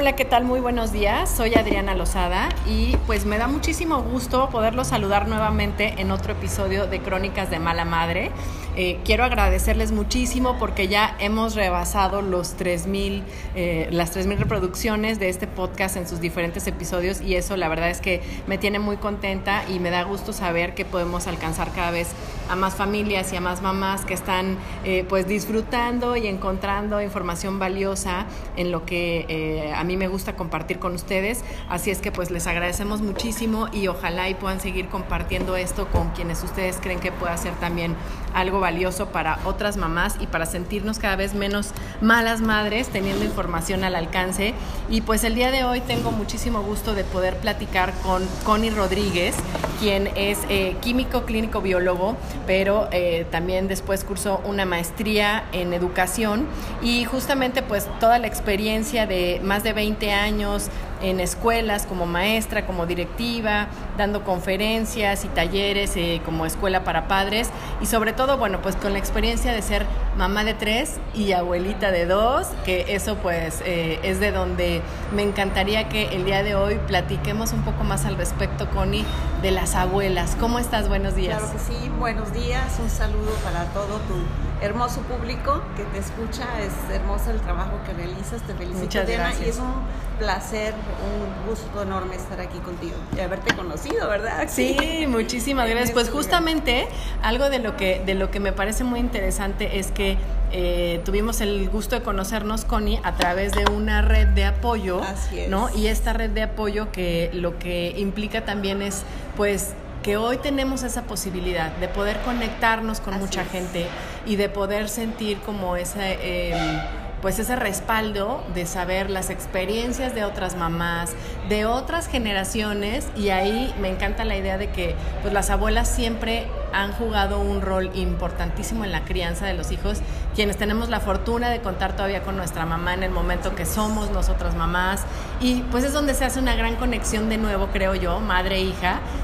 Hola, 0.00 0.14
¿qué 0.14 0.24
tal? 0.24 0.44
Muy 0.44 0.60
buenos 0.60 0.92
días. 0.92 1.28
Soy 1.28 1.56
Adriana 1.56 1.92
Lozada 1.96 2.50
y 2.68 2.96
pues 3.08 3.26
me 3.26 3.36
da 3.36 3.48
muchísimo 3.48 4.00
gusto 4.00 4.48
poderlo 4.48 4.84
saludar 4.84 5.26
nuevamente 5.26 5.94
en 5.98 6.12
otro 6.12 6.34
episodio 6.34 6.86
de 6.86 7.00
Crónicas 7.00 7.50
de 7.50 7.58
Mala 7.58 7.84
Madre. 7.84 8.30
Eh, 8.76 9.00
quiero 9.04 9.24
agradecerles 9.24 9.90
muchísimo 9.90 10.56
porque 10.56 10.86
ya 10.86 11.16
hemos 11.18 11.56
rebasado 11.56 12.22
los 12.22 12.56
3000, 12.56 13.24
eh, 13.56 13.88
las 13.90 14.16
3.000 14.16 14.38
reproducciones 14.38 15.18
de 15.18 15.30
este 15.30 15.48
podcast 15.48 15.96
en 15.96 16.06
sus 16.06 16.20
diferentes 16.20 16.68
episodios 16.68 17.20
y 17.20 17.34
eso 17.34 17.56
la 17.56 17.66
verdad 17.66 17.90
es 17.90 18.00
que 18.00 18.22
me 18.46 18.56
tiene 18.56 18.78
muy 18.78 18.98
contenta 18.98 19.64
y 19.68 19.80
me 19.80 19.90
da 19.90 20.04
gusto 20.04 20.32
saber 20.32 20.76
que 20.76 20.84
podemos 20.84 21.26
alcanzar 21.26 21.72
cada 21.72 21.90
vez 21.90 22.14
a 22.48 22.54
más 22.54 22.76
familias 22.76 23.32
y 23.32 23.36
a 23.36 23.40
más 23.40 23.62
mamás 23.62 24.04
que 24.04 24.14
están 24.14 24.56
eh, 24.84 25.04
pues 25.08 25.26
disfrutando 25.26 26.16
y 26.16 26.28
encontrando 26.28 27.02
información 27.02 27.58
valiosa 27.58 28.26
en 28.56 28.70
lo 28.70 28.86
que 28.86 29.26
eh, 29.28 29.72
a 29.74 29.84
mí 29.88 29.96
me 29.96 30.06
gusta 30.06 30.36
compartir 30.36 30.78
con 30.78 30.94
ustedes. 30.94 31.42
Así 31.68 31.90
es 31.90 32.00
que 32.00 32.12
pues 32.12 32.30
les 32.30 32.46
agradecemos 32.46 33.00
muchísimo 33.00 33.66
y 33.72 33.88
ojalá 33.88 34.28
y 34.28 34.34
puedan 34.34 34.60
seguir 34.60 34.88
compartiendo 34.88 35.56
esto 35.56 35.88
con 35.88 36.10
quienes 36.10 36.44
ustedes 36.44 36.76
creen 36.80 37.00
que 37.00 37.10
pueda 37.10 37.36
ser 37.36 37.54
también 37.54 37.96
algo 38.34 38.60
valioso 38.60 39.08
para 39.08 39.38
otras 39.44 39.78
mamás 39.78 40.16
y 40.20 40.26
para 40.26 40.46
sentirnos 40.46 40.98
cada 40.98 41.16
vez 41.16 41.34
menos 41.34 41.70
malas 42.00 42.40
madres 42.42 42.88
teniendo 42.88 43.24
información 43.24 43.82
al 43.82 43.96
alcance. 43.96 44.54
Y 44.90 45.00
pues 45.00 45.24
el 45.24 45.34
día 45.34 45.50
de 45.50 45.64
hoy 45.64 45.80
tengo 45.80 46.12
muchísimo 46.12 46.62
gusto 46.62 46.94
de 46.94 47.04
poder 47.04 47.38
platicar 47.38 47.92
con 48.02 48.22
Connie 48.44 48.70
Rodríguez, 48.70 49.34
quien 49.80 50.08
es 50.16 50.38
eh, 50.50 50.76
químico 50.82 51.24
clínico 51.24 51.62
biólogo, 51.62 52.16
pero 52.46 52.88
eh, 52.92 53.26
también 53.30 53.68
después 53.68 54.04
cursó 54.04 54.42
una 54.44 54.66
maestría 54.66 55.44
en 55.52 55.72
educación 55.72 56.46
y 56.82 57.04
justamente 57.04 57.62
pues 57.62 57.86
toda 58.00 58.18
la 58.18 58.26
experiencia 58.26 59.06
de 59.06 59.40
más 59.42 59.62
de 59.62 59.72
20 59.78 60.10
años 60.10 60.70
en 61.02 61.20
escuelas 61.20 61.86
como 61.86 62.06
maestra, 62.06 62.66
como 62.66 62.86
directiva, 62.86 63.68
dando 63.96 64.24
conferencias 64.24 65.24
y 65.24 65.28
talleres 65.28 65.96
eh, 65.96 66.20
como 66.24 66.46
escuela 66.46 66.84
para 66.84 67.08
padres 67.08 67.50
y 67.80 67.86
sobre 67.86 68.12
todo, 68.12 68.38
bueno, 68.38 68.60
pues 68.62 68.76
con 68.76 68.92
la 68.92 68.98
experiencia 68.98 69.52
de 69.52 69.62
ser 69.62 69.86
mamá 70.16 70.44
de 70.44 70.54
tres 70.54 70.96
y 71.14 71.32
abuelita 71.32 71.90
de 71.90 72.06
dos, 72.06 72.48
que 72.64 72.94
eso 72.94 73.16
pues 73.16 73.62
eh, 73.64 73.98
es 74.02 74.20
de 74.20 74.32
donde 74.32 74.82
me 75.14 75.22
encantaría 75.22 75.88
que 75.88 76.08
el 76.08 76.24
día 76.24 76.42
de 76.42 76.54
hoy 76.54 76.78
platiquemos 76.86 77.52
un 77.52 77.62
poco 77.62 77.84
más 77.84 78.04
al 78.04 78.16
respecto, 78.16 78.68
Connie, 78.70 79.04
de 79.42 79.50
las 79.50 79.74
abuelas. 79.74 80.36
¿Cómo 80.40 80.58
estás? 80.58 80.88
Buenos 80.88 81.14
días. 81.14 81.38
Claro 81.38 81.52
que 81.52 81.58
sí, 81.58 81.90
buenos 81.98 82.32
días, 82.32 82.78
un 82.82 82.90
saludo 82.90 83.32
para 83.44 83.64
todo 83.66 83.98
tu 84.08 84.14
hermoso 84.60 85.00
público 85.02 85.62
que 85.76 85.84
te 85.84 85.98
escucha, 85.98 86.44
es 86.60 86.72
hermoso 86.92 87.30
el 87.30 87.40
trabajo 87.40 87.72
que 87.86 87.92
realizas, 87.92 88.42
te 88.42 88.54
felicito 88.54 88.80
Muchas 88.84 89.06
Diana, 89.06 89.24
gracias. 89.24 89.46
y 89.46 89.50
es 89.50 89.58
un 89.58 89.72
placer, 90.18 90.74
un 91.04 91.48
gusto 91.50 91.82
enorme 91.82 92.16
estar 92.16 92.40
aquí 92.40 92.58
contigo 92.58 92.94
y 93.16 93.20
haberte 93.20 93.54
conocido, 93.54 94.08
¿verdad? 94.08 94.46
Sí, 94.48 94.76
muchísimas 95.08 95.66
gracias. 95.66 95.84
este 95.90 95.94
Pues 95.94 96.06
lugar. 96.08 96.22
justamente 96.22 96.88
algo 97.22 97.48
de 97.50 97.58
lo 97.58 97.76
que 97.76 98.02
de 98.04 98.14
lo 98.14 98.30
que 98.30 98.40
me 98.40 98.52
parece 98.52 98.84
muy 98.84 99.00
interesante 99.00 99.78
es 99.78 99.90
que 99.90 100.16
eh, 100.52 101.00
tuvimos 101.04 101.40
el 101.40 101.68
gusto 101.68 101.94
de 101.96 102.02
conocernos, 102.02 102.64
Connie, 102.64 103.00
a 103.04 103.14
través 103.16 103.52
de 103.52 103.64
una 103.70 104.02
red 104.02 104.28
de 104.28 104.44
apoyo, 104.46 105.02
Así 105.02 105.40
es. 105.40 105.48
¿no? 105.50 105.68
Y 105.76 105.88
esta 105.88 106.12
red 106.14 106.30
de 106.30 106.42
apoyo 106.42 106.90
que 106.90 107.30
lo 107.34 107.58
que 107.58 107.94
implica 107.98 108.44
también 108.44 108.80
es, 108.82 109.02
pues, 109.36 109.74
que 110.02 110.16
hoy 110.16 110.38
tenemos 110.38 110.84
esa 110.84 111.02
posibilidad 111.02 111.70
de 111.76 111.88
poder 111.88 112.18
conectarnos 112.20 113.00
con 113.00 113.14
Así 113.14 113.24
mucha 113.24 113.42
es. 113.42 113.50
gente 113.50 113.86
y 114.26 114.36
de 114.36 114.48
poder 114.48 114.88
sentir 114.88 115.38
como 115.40 115.76
ese... 115.76 116.18
eh, 116.22 116.80
pues 117.22 117.38
ese 117.38 117.56
respaldo 117.56 118.42
de 118.54 118.66
saber 118.66 119.10
las 119.10 119.30
experiencias 119.30 120.14
de 120.14 120.24
otras 120.24 120.56
mamás, 120.56 121.14
de 121.48 121.66
otras 121.66 122.08
generaciones 122.08 123.08
y 123.16 123.30
ahí 123.30 123.74
me 123.80 123.88
encanta 123.88 124.24
la 124.24 124.36
idea 124.36 124.58
de 124.58 124.70
que 124.70 124.94
pues 125.22 125.32
las 125.34 125.50
abuelas 125.50 125.88
siempre 125.88 126.46
han 126.72 126.92
jugado 126.92 127.40
un 127.40 127.60
rol 127.60 127.90
importantísimo 127.94 128.84
en 128.84 128.92
la 128.92 129.04
crianza 129.04 129.46
de 129.46 129.54
los 129.54 129.70
hijos, 129.72 129.98
quienes 130.34 130.56
tenemos 130.56 130.88
la 130.88 131.00
fortuna 131.00 131.50
de 131.50 131.60
contar 131.60 131.94
todavía 131.94 132.22
con 132.22 132.36
nuestra 132.36 132.66
mamá 132.66 132.94
en 132.94 133.02
el 133.02 133.10
momento 133.10 133.54
que 133.54 133.66
somos 133.66 134.10
nosotras 134.10 134.54
mamás 134.54 135.02
y 135.40 135.62
pues 135.70 135.84
es 135.84 135.92
donde 135.92 136.14
se 136.14 136.24
hace 136.24 136.40
una 136.40 136.54
gran 136.54 136.76
conexión 136.76 137.28
de 137.28 137.38
nuevo, 137.38 137.68
creo 137.72 137.94
yo, 137.94 138.20
madre 138.20 138.60
e 138.60 138.68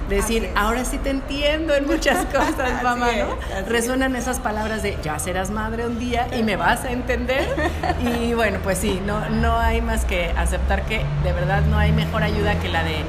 de 0.09 0.16
decir, 0.16 0.50
ahora 0.56 0.84
sí 0.84 0.99
te 0.99 1.10
entiendo 1.10 1.75
en 1.75 1.87
muchas 1.87 2.25
cosas, 2.34 2.83
mamá, 2.83 3.09
¿no? 3.12 3.59
es. 3.59 3.69
Resuenan 3.69 4.16
esas 4.16 4.38
palabras 4.38 4.83
de 4.83 4.97
ya 5.03 5.19
serás 5.19 5.50
madre 5.50 5.87
un 5.87 5.99
día 5.99 6.28
y 6.37 6.43
me 6.43 6.56
vas 6.56 6.84
a 6.84 6.91
entender. 6.91 7.44
Y 8.04 8.34
bueno, 8.34 8.59
pues 8.62 8.78
sí, 8.78 9.00
no, 9.04 9.28
no 9.31 9.59
hay 9.59 9.81
más 9.81 10.04
que 10.04 10.31
aceptar 10.37 10.83
que 10.83 11.04
de 11.22 11.33
verdad 11.33 11.62
no 11.62 11.78
hay 11.78 11.93
mejor 11.93 12.22
ayuda 12.22 12.59
que 12.59 12.69
la 12.69 12.83
de 12.83 13.04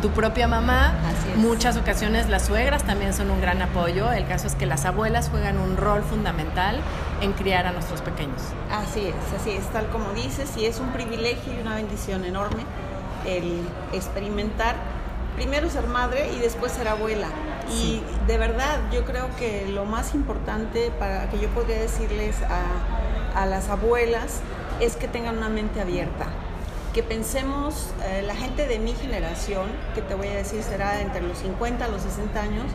tu 0.00 0.10
propia 0.10 0.48
mamá. 0.48 0.94
Así 1.06 1.30
es. 1.30 1.36
Muchas 1.36 1.76
ocasiones 1.76 2.28
las 2.28 2.46
suegras 2.46 2.84
también 2.84 3.14
son 3.14 3.30
un 3.30 3.40
gran 3.40 3.60
apoyo. 3.62 4.10
El 4.12 4.26
caso 4.26 4.46
es 4.46 4.54
que 4.54 4.66
las 4.66 4.84
abuelas 4.84 5.28
juegan 5.28 5.58
un 5.58 5.76
rol 5.76 6.02
fundamental 6.02 6.80
en 7.20 7.32
criar 7.32 7.66
a 7.66 7.72
nuestros 7.72 8.00
pequeños. 8.02 8.40
Así 8.70 9.06
es, 9.06 9.40
así 9.40 9.50
es, 9.50 9.64
tal 9.72 9.88
como 9.88 10.12
dices, 10.12 10.56
y 10.56 10.66
es 10.66 10.80
un 10.80 10.90
privilegio 10.90 11.52
y 11.52 11.60
una 11.60 11.74
bendición 11.74 12.24
enorme 12.24 12.64
el 13.26 13.60
experimentar 13.92 14.74
primero 15.36 15.68
ser 15.70 15.86
madre 15.86 16.32
y 16.32 16.38
después 16.38 16.72
ser 16.72 16.88
abuela. 16.88 17.28
Y 17.72 18.02
de 18.26 18.38
verdad, 18.38 18.78
yo 18.92 19.04
creo 19.04 19.28
que 19.38 19.66
lo 19.68 19.84
más 19.84 20.14
importante 20.14 20.90
para 20.98 21.28
que 21.30 21.38
yo 21.38 21.48
podría 21.50 21.78
decirles 21.78 22.36
a, 22.42 23.40
a 23.40 23.46
las 23.46 23.68
abuelas 23.68 24.40
es 24.80 24.96
que 24.96 25.08
tengan 25.08 25.38
una 25.38 25.48
mente 25.48 25.80
abierta. 25.80 26.26
Que 26.94 27.02
pensemos, 27.04 27.86
eh, 28.04 28.22
la 28.26 28.34
gente 28.34 28.66
de 28.66 28.78
mi 28.80 28.92
generación, 28.94 29.68
que 29.94 30.02
te 30.02 30.14
voy 30.16 30.26
a 30.28 30.34
decir 30.34 30.62
será 30.62 31.00
entre 31.00 31.20
los 31.20 31.38
50 31.38 31.84
a 31.84 31.88
los 31.88 32.02
60 32.02 32.40
años, 32.40 32.66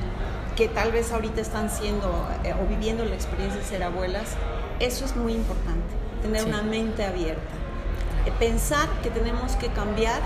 que 0.56 0.70
tal 0.70 0.94
vez 0.94 1.12
ahorita 1.12 1.42
están 1.42 1.70
siendo 1.70 2.26
eh, 2.46 2.54
o 2.54 2.66
viviendo 2.66 3.04
la 3.04 3.14
experiencia 3.16 3.60
de 3.60 3.66
ser 3.68 3.84
abuelas, 3.84 4.30
eso 4.80 5.04
es 5.04 5.18
muy 5.18 5.34
importante, 5.34 5.84
tener 6.22 6.44
Sí. 6.44 6.48
una 6.50 6.62
mente 6.62 7.04
abierta. 7.06 7.42
Eh, 8.26 8.32
Pensar 8.40 8.88
que 9.04 9.10
tenemos 9.10 9.58
que 9.58 9.68
cambiar 9.68 10.22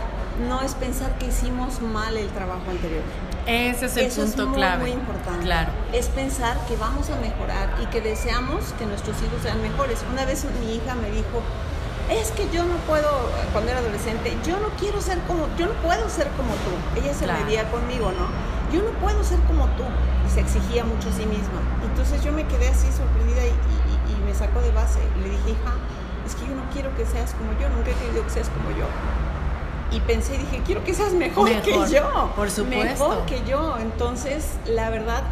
no 0.47 0.61
es 0.61 0.75
pensar 0.75 1.17
que 1.17 1.25
hicimos 1.25 1.81
mal 1.81 2.15
el 2.15 2.27
trabajo 2.29 2.69
anterior. 2.69 3.01
Ese 3.47 3.87
es 3.87 3.97
el 3.97 4.05
Eso 4.05 4.21
punto 4.21 4.43
es 4.43 4.47
muy, 4.49 4.57
clave. 4.57 4.81
muy 4.83 4.91
importante. 4.91 5.43
Claro. 5.45 5.71
Es 5.93 6.07
pensar 6.09 6.55
que 6.67 6.75
vamos 6.77 7.09
a 7.09 7.15
mejorar 7.15 7.75
y 7.81 7.87
que 7.87 7.99
deseamos 8.01 8.71
que 8.77 8.85
nuestros 8.85 9.17
hijos 9.23 9.41
sean 9.41 9.59
mejores. 9.63 10.05
Una 10.11 10.25
vez 10.25 10.45
mi 10.61 10.75
hija 10.75 10.93
me 10.95 11.09
dijo, 11.09 11.41
es 12.09 12.31
que 12.31 12.49
yo 12.51 12.63
no 12.65 12.75
puedo, 12.87 13.07
cuando 13.53 13.71
era 13.71 13.79
adolescente, 13.79 14.35
yo 14.45 14.59
no 14.59 14.69
quiero 14.79 14.99
ser 15.01 15.19
como, 15.27 15.47
yo 15.57 15.67
no 15.67 15.73
puedo 15.85 16.09
ser 16.09 16.27
como 16.37 16.51
tú. 16.65 16.99
Ella 16.99 17.13
se 17.13 17.25
Claro. 17.25 17.43
medía 17.45 17.69
conmigo, 17.71 18.11
¿no? 18.11 18.27
Yo 18.75 18.83
no 18.83 18.91
puedo 18.99 19.23
ser 19.23 19.39
como 19.41 19.65
tú. 19.77 19.83
Y 20.27 20.29
se 20.31 20.41
exigía 20.41 20.83
mucho 20.83 21.09
a 21.09 21.11
sí 21.13 21.25
misma. 21.25 21.61
Entonces 21.83 22.23
yo 22.23 22.31
me 22.31 22.45
quedé 22.45 22.69
así 22.69 22.87
sorprendida 22.91 23.45
y, 23.45 23.49
y- 23.49 24.13
y 24.13 24.25
me 24.25 24.33
sacó 24.33 24.61
de 24.61 24.71
base. 24.71 24.99
Le 25.23 25.29
dije, 25.29 25.51
hija, 25.51 25.73
es 26.25 26.35
que 26.35 26.45
yo 26.47 26.55
no 26.55 26.63
quiero 26.73 26.95
que 26.95 27.05
seas 27.05 27.33
como 27.33 27.51
yo, 27.59 27.69
nunca 27.69 27.89
he 27.91 27.93
querido 27.95 28.23
que 28.23 28.29
seas 28.29 28.49
como 28.49 28.69
yo. 28.77 28.85
Y 29.91 29.99
pensé, 30.01 30.37
dije, 30.37 30.61
quiero 30.65 30.83
que 30.83 30.93
seas 30.93 31.13
mejor, 31.13 31.49
Mejor, 31.49 31.63
que 31.87 31.93
yo. 31.95 32.31
por 32.35 32.51
supuesto. 32.51 33.09
Mejor 33.09 33.25
que 33.25 33.43
yo. 33.45 33.77
Entonces, 33.79 34.45
la 34.67 34.91
verdad, 34.91 35.23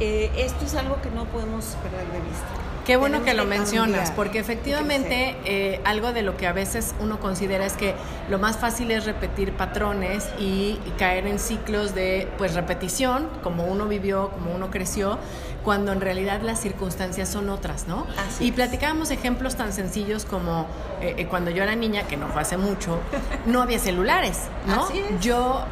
eh, 0.00 0.30
esto 0.36 0.64
es 0.66 0.74
algo 0.74 1.00
que 1.00 1.10
no 1.10 1.24
podemos 1.26 1.64
perder 1.82 2.06
de 2.12 2.20
vista. 2.20 2.46
Qué 2.86 2.96
bueno 2.96 3.22
que 3.22 3.32
lo 3.32 3.44
mencionas, 3.44 4.10
porque 4.10 4.40
efectivamente 4.40 5.36
eh, 5.44 5.80
algo 5.84 6.12
de 6.12 6.22
lo 6.22 6.36
que 6.36 6.48
a 6.48 6.52
veces 6.52 6.96
uno 6.98 7.20
considera 7.20 7.64
es 7.64 7.74
que 7.74 7.94
lo 8.28 8.40
más 8.40 8.56
fácil 8.56 8.90
es 8.90 9.04
repetir 9.04 9.52
patrones 9.52 10.28
y, 10.38 10.78
caer 10.98 11.26
en 11.26 11.38
ciclos 11.38 11.94
de 11.94 12.28
pues 12.38 12.54
repetición, 12.54 13.28
como 13.42 13.64
uno 13.64 13.86
vivió, 13.86 14.30
como 14.30 14.52
uno 14.52 14.70
creció, 14.70 15.18
cuando 15.64 15.92
en 15.92 16.00
realidad 16.00 16.42
las 16.42 16.60
circunstancias 16.60 17.28
son 17.28 17.48
otras, 17.48 17.86
¿no? 17.86 18.06
y 18.40 18.52
platicábamos 18.52 19.10
ejemplos 19.10 19.56
tan 19.56 19.72
sencillos 19.72 20.24
como 20.24 20.66
eh, 21.00 21.14
eh, 21.18 21.26
cuando 21.26 21.50
yo 21.50 21.62
era 21.62 21.76
niña, 21.76 22.02
que 22.08 22.16
no 22.16 22.28
fue 22.28 22.42
hace 22.42 22.56
mucho, 22.56 22.98
no 23.46 23.62
había 23.62 23.78
celulares, 23.78 24.40
¿no? 24.66 24.88
Yo 25.20 25.64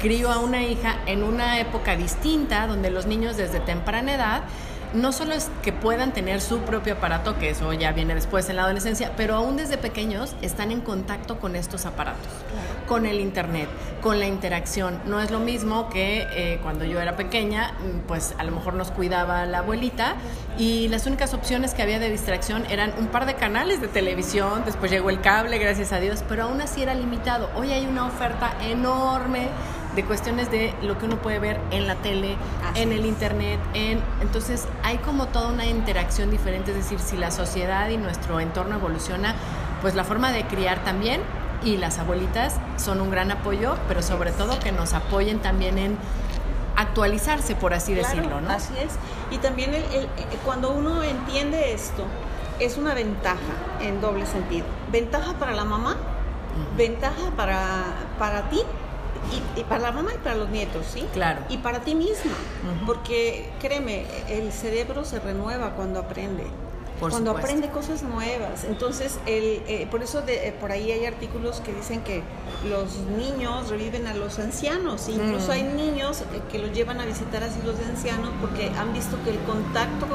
crío 0.00 0.30
a 0.30 0.38
una 0.38 0.62
hija 0.62 0.96
en 1.06 1.22
una 1.22 1.60
época 1.60 1.96
distinta, 1.96 2.66
donde 2.66 2.90
los 2.90 3.06
niños 3.06 3.36
desde 3.36 3.60
temprana 3.60 4.14
edad 4.14 4.42
no 4.94 5.12
solo 5.12 5.32
es 5.34 5.50
que 5.62 5.72
puedan 5.72 6.12
tener 6.12 6.40
su 6.40 6.60
propio 6.60 6.94
aparato, 6.94 7.38
que 7.38 7.50
eso 7.50 7.72
ya 7.72 7.92
viene 7.92 8.14
después 8.14 8.48
en 8.48 8.56
la 8.56 8.64
adolescencia, 8.64 9.12
pero 9.16 9.34
aún 9.34 9.56
desde 9.56 9.78
pequeños 9.78 10.34
están 10.42 10.70
en 10.70 10.80
contacto 10.80 11.38
con 11.38 11.56
estos 11.56 11.86
aparatos, 11.86 12.28
con 12.86 13.06
el 13.06 13.20
Internet, 13.20 13.68
con 14.00 14.18
la 14.18 14.26
interacción. 14.26 15.00
No 15.06 15.20
es 15.20 15.30
lo 15.30 15.38
mismo 15.38 15.88
que 15.88 16.26
eh, 16.32 16.58
cuando 16.62 16.84
yo 16.84 17.00
era 17.00 17.16
pequeña, 17.16 17.72
mm, 17.72 18.06
pues 18.06 18.34
a 18.38 18.44
lo 18.44 18.52
mejor 18.52 18.74
nos 18.74 18.90
cuidaba 18.90 19.46
la 19.46 19.58
abuelita 19.58 20.16
y 20.58 20.88
las 20.88 21.06
únicas 21.06 21.34
opciones 21.34 21.74
que 21.74 21.82
había 21.82 21.98
de 21.98 22.10
distracción 22.10 22.64
eran 22.70 22.92
un 22.98 23.06
par 23.06 23.26
de 23.26 23.34
canales 23.34 23.80
de 23.80 23.88
televisión, 23.88 24.62
después 24.64 24.90
llegó 24.90 25.10
el 25.10 25.20
cable, 25.20 25.58
gracias 25.58 25.92
a 25.92 26.00
Dios, 26.00 26.22
pero 26.28 26.44
aún 26.44 26.60
así 26.60 26.82
era 26.82 26.94
limitado. 26.94 27.48
Hoy 27.56 27.72
hay 27.72 27.86
una 27.86 28.06
oferta 28.06 28.54
enorme 28.62 29.48
de 29.94 30.04
cuestiones 30.04 30.50
de 30.50 30.74
lo 30.82 30.98
que 30.98 31.04
uno 31.04 31.16
puede 31.16 31.38
ver 31.38 31.60
en 31.70 31.86
la 31.86 31.96
tele, 31.96 32.36
en 32.74 32.92
el 32.92 33.04
internet, 33.04 33.60
en 33.74 34.00
entonces 34.20 34.66
hay 34.82 34.98
como 34.98 35.26
toda 35.26 35.48
una 35.48 35.66
interacción 35.66 36.30
diferente, 36.30 36.70
es 36.70 36.78
decir, 36.78 36.98
si 36.98 37.16
la 37.16 37.30
sociedad 37.30 37.88
y 37.90 37.98
nuestro 37.98 38.40
entorno 38.40 38.76
evoluciona, 38.76 39.34
pues 39.82 39.94
la 39.94 40.04
forma 40.04 40.32
de 40.32 40.44
criar 40.46 40.82
también 40.84 41.20
y 41.64 41.76
las 41.76 41.98
abuelitas 41.98 42.56
son 42.76 43.00
un 43.00 43.10
gran 43.10 43.30
apoyo, 43.30 43.76
pero 43.86 44.02
sobre 44.02 44.32
todo 44.32 44.58
que 44.58 44.72
nos 44.72 44.94
apoyen 44.94 45.40
también 45.40 45.78
en 45.78 45.98
actualizarse, 46.76 47.54
por 47.54 47.74
así 47.74 47.94
decirlo, 47.94 48.40
¿no? 48.40 48.50
Así 48.50 48.72
es. 48.78 48.94
Y 49.30 49.38
también 49.38 49.74
el, 49.74 50.08
cuando 50.44 50.70
uno 50.72 51.02
entiende 51.02 51.74
esto, 51.74 52.04
es 52.58 52.78
una 52.78 52.94
ventaja 52.94 53.38
en 53.80 54.00
doble 54.00 54.24
sentido. 54.26 54.66
Ventaja 54.90 55.34
para 55.34 55.52
la 55.52 55.64
mamá, 55.64 55.96
ventaja 56.76 57.30
para, 57.36 57.84
para 58.18 58.48
ti 58.48 58.62
y, 59.56 59.64
para 59.64 59.82
la 59.82 59.92
mamá 59.92 60.12
y 60.14 60.18
para 60.18 60.36
los 60.36 60.48
nietos, 60.50 60.86
¿sí? 60.92 61.06
Claro. 61.12 61.40
Y 61.48 61.58
para 61.58 61.80
ti 61.80 61.94
misma, 61.94 62.32
porque 62.86 63.50
créeme, 63.60 64.06
el 64.28 64.52
cerebro 64.52 65.04
se 65.04 65.18
renueva 65.20 65.74
cuando 65.74 66.00
aprende 66.00 66.44
cuando 67.10 67.30
aprende 67.32 67.68
cosas 67.68 68.02
nuevas. 68.02 68.64
Entonces, 68.64 69.18
el, 69.26 69.62
eh, 69.66 69.88
por 69.90 70.02
eso 70.02 70.22
de, 70.22 70.48
eh, 70.48 70.52
por 70.52 70.70
ahí 70.72 70.92
hay 70.92 71.06
artículos 71.06 71.60
que 71.60 71.72
dicen 71.72 72.02
que 72.02 72.22
los 72.68 72.98
niños 73.18 73.68
reviven 73.68 74.06
a 74.06 74.14
los 74.14 74.38
ancianos. 74.38 75.08
Incluso 75.08 75.48
mm. 75.48 75.50
hay 75.50 75.62
niños 75.64 76.20
eh, 76.20 76.24
que 76.50 76.58
los 76.58 76.72
llevan 76.72 77.00
a 77.00 77.06
visitar 77.06 77.42
asilos 77.42 77.78
de 77.78 77.86
ancianos 77.86 78.30
porque 78.40 78.70
han 78.78 78.92
visto 78.92 79.16
que 79.24 79.30
el 79.30 79.38
contacto 79.40 80.06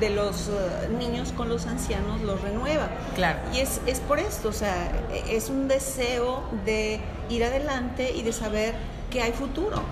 de 0.00 0.10
los 0.10 0.50
niños 0.98 1.32
con 1.32 1.48
los 1.48 1.66
ancianos 1.66 2.20
los 2.22 2.40
renueva. 2.40 2.88
Claro. 3.14 3.38
Y 3.52 3.60
es, 3.60 3.80
es 3.86 4.00
por 4.00 4.18
esto, 4.18 4.48
o 4.48 4.52
sea, 4.52 4.92
e, 5.12 5.36
es 5.36 5.48
un 5.48 5.68
deseo 5.68 6.42
de 6.64 7.00
ir 7.28 7.44
adelante 7.44 8.12
y 8.14 8.22
de 8.22 8.32
saber 8.32 8.74
que 9.10 9.22
hay 9.22 9.32
futuro. 9.32 9.82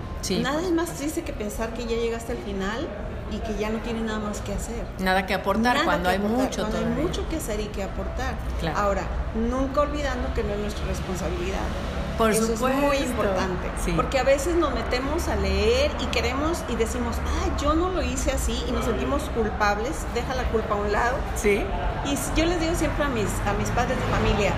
Nada 0.41 0.61
es 0.61 0.71
más 0.71 0.93
triste 0.93 1.23
que 1.23 1.33
pensar 1.33 1.73
que 1.73 1.83
ya 1.83 1.95
llegaste 1.95 2.31
al 2.31 2.39
final 2.39 2.87
y 3.31 3.37
que 3.39 3.59
ya 3.59 3.69
no 3.69 3.79
tiene 3.79 4.01
nada 4.01 4.19
más 4.19 4.41
que 4.41 4.53
hacer. 4.53 4.85
Nada 4.99 5.25
que 5.25 5.33
aportar 5.33 5.83
cuando 5.83 6.09
hay 6.09 6.19
mucho 6.19 6.61
cuando 6.61 6.77
hay 6.77 6.85
mucho 6.85 7.27
que 7.29 7.37
hacer 7.37 7.59
y 7.59 7.65
que 7.65 7.83
aportar. 7.83 8.35
Ahora, 8.75 9.03
nunca 9.35 9.81
olvidando 9.81 10.33
que 10.33 10.43
no 10.43 10.53
es 10.53 10.59
nuestra 10.59 10.85
responsabilidad. 10.85 11.65
Por 12.17 12.31
Eso 12.31 12.47
supuesto. 12.47 12.69
es 12.69 12.75
muy 12.83 12.97
importante. 12.97 13.69
Porque 13.95 14.19
a 14.19 14.23
veces 14.23 14.55
nos 14.55 14.73
metemos 14.73 15.27
a 15.27 15.35
leer 15.35 15.91
y 15.99 16.05
queremos 16.07 16.63
y 16.69 16.75
decimos, 16.75 17.17
ah, 17.25 17.57
yo 17.61 17.73
no 17.73 17.89
lo 17.89 18.01
hice 18.01 18.31
así 18.31 18.57
y 18.67 18.71
nos 18.71 18.85
sentimos 18.85 19.23
culpables, 19.35 20.05
deja 20.13 20.33
la 20.33 20.43
culpa 20.45 20.75
a 20.75 20.77
un 20.77 20.91
lado. 20.91 21.17
Sí. 21.35 21.63
Y 22.05 22.17
yo 22.39 22.45
les 22.45 22.59
digo 22.59 22.75
siempre 22.75 23.03
a 23.03 23.09
mis, 23.09 23.27
a 23.45 23.53
mis 23.59 23.69
padres 23.71 23.97
de 23.97 24.05
familia, 24.05 24.53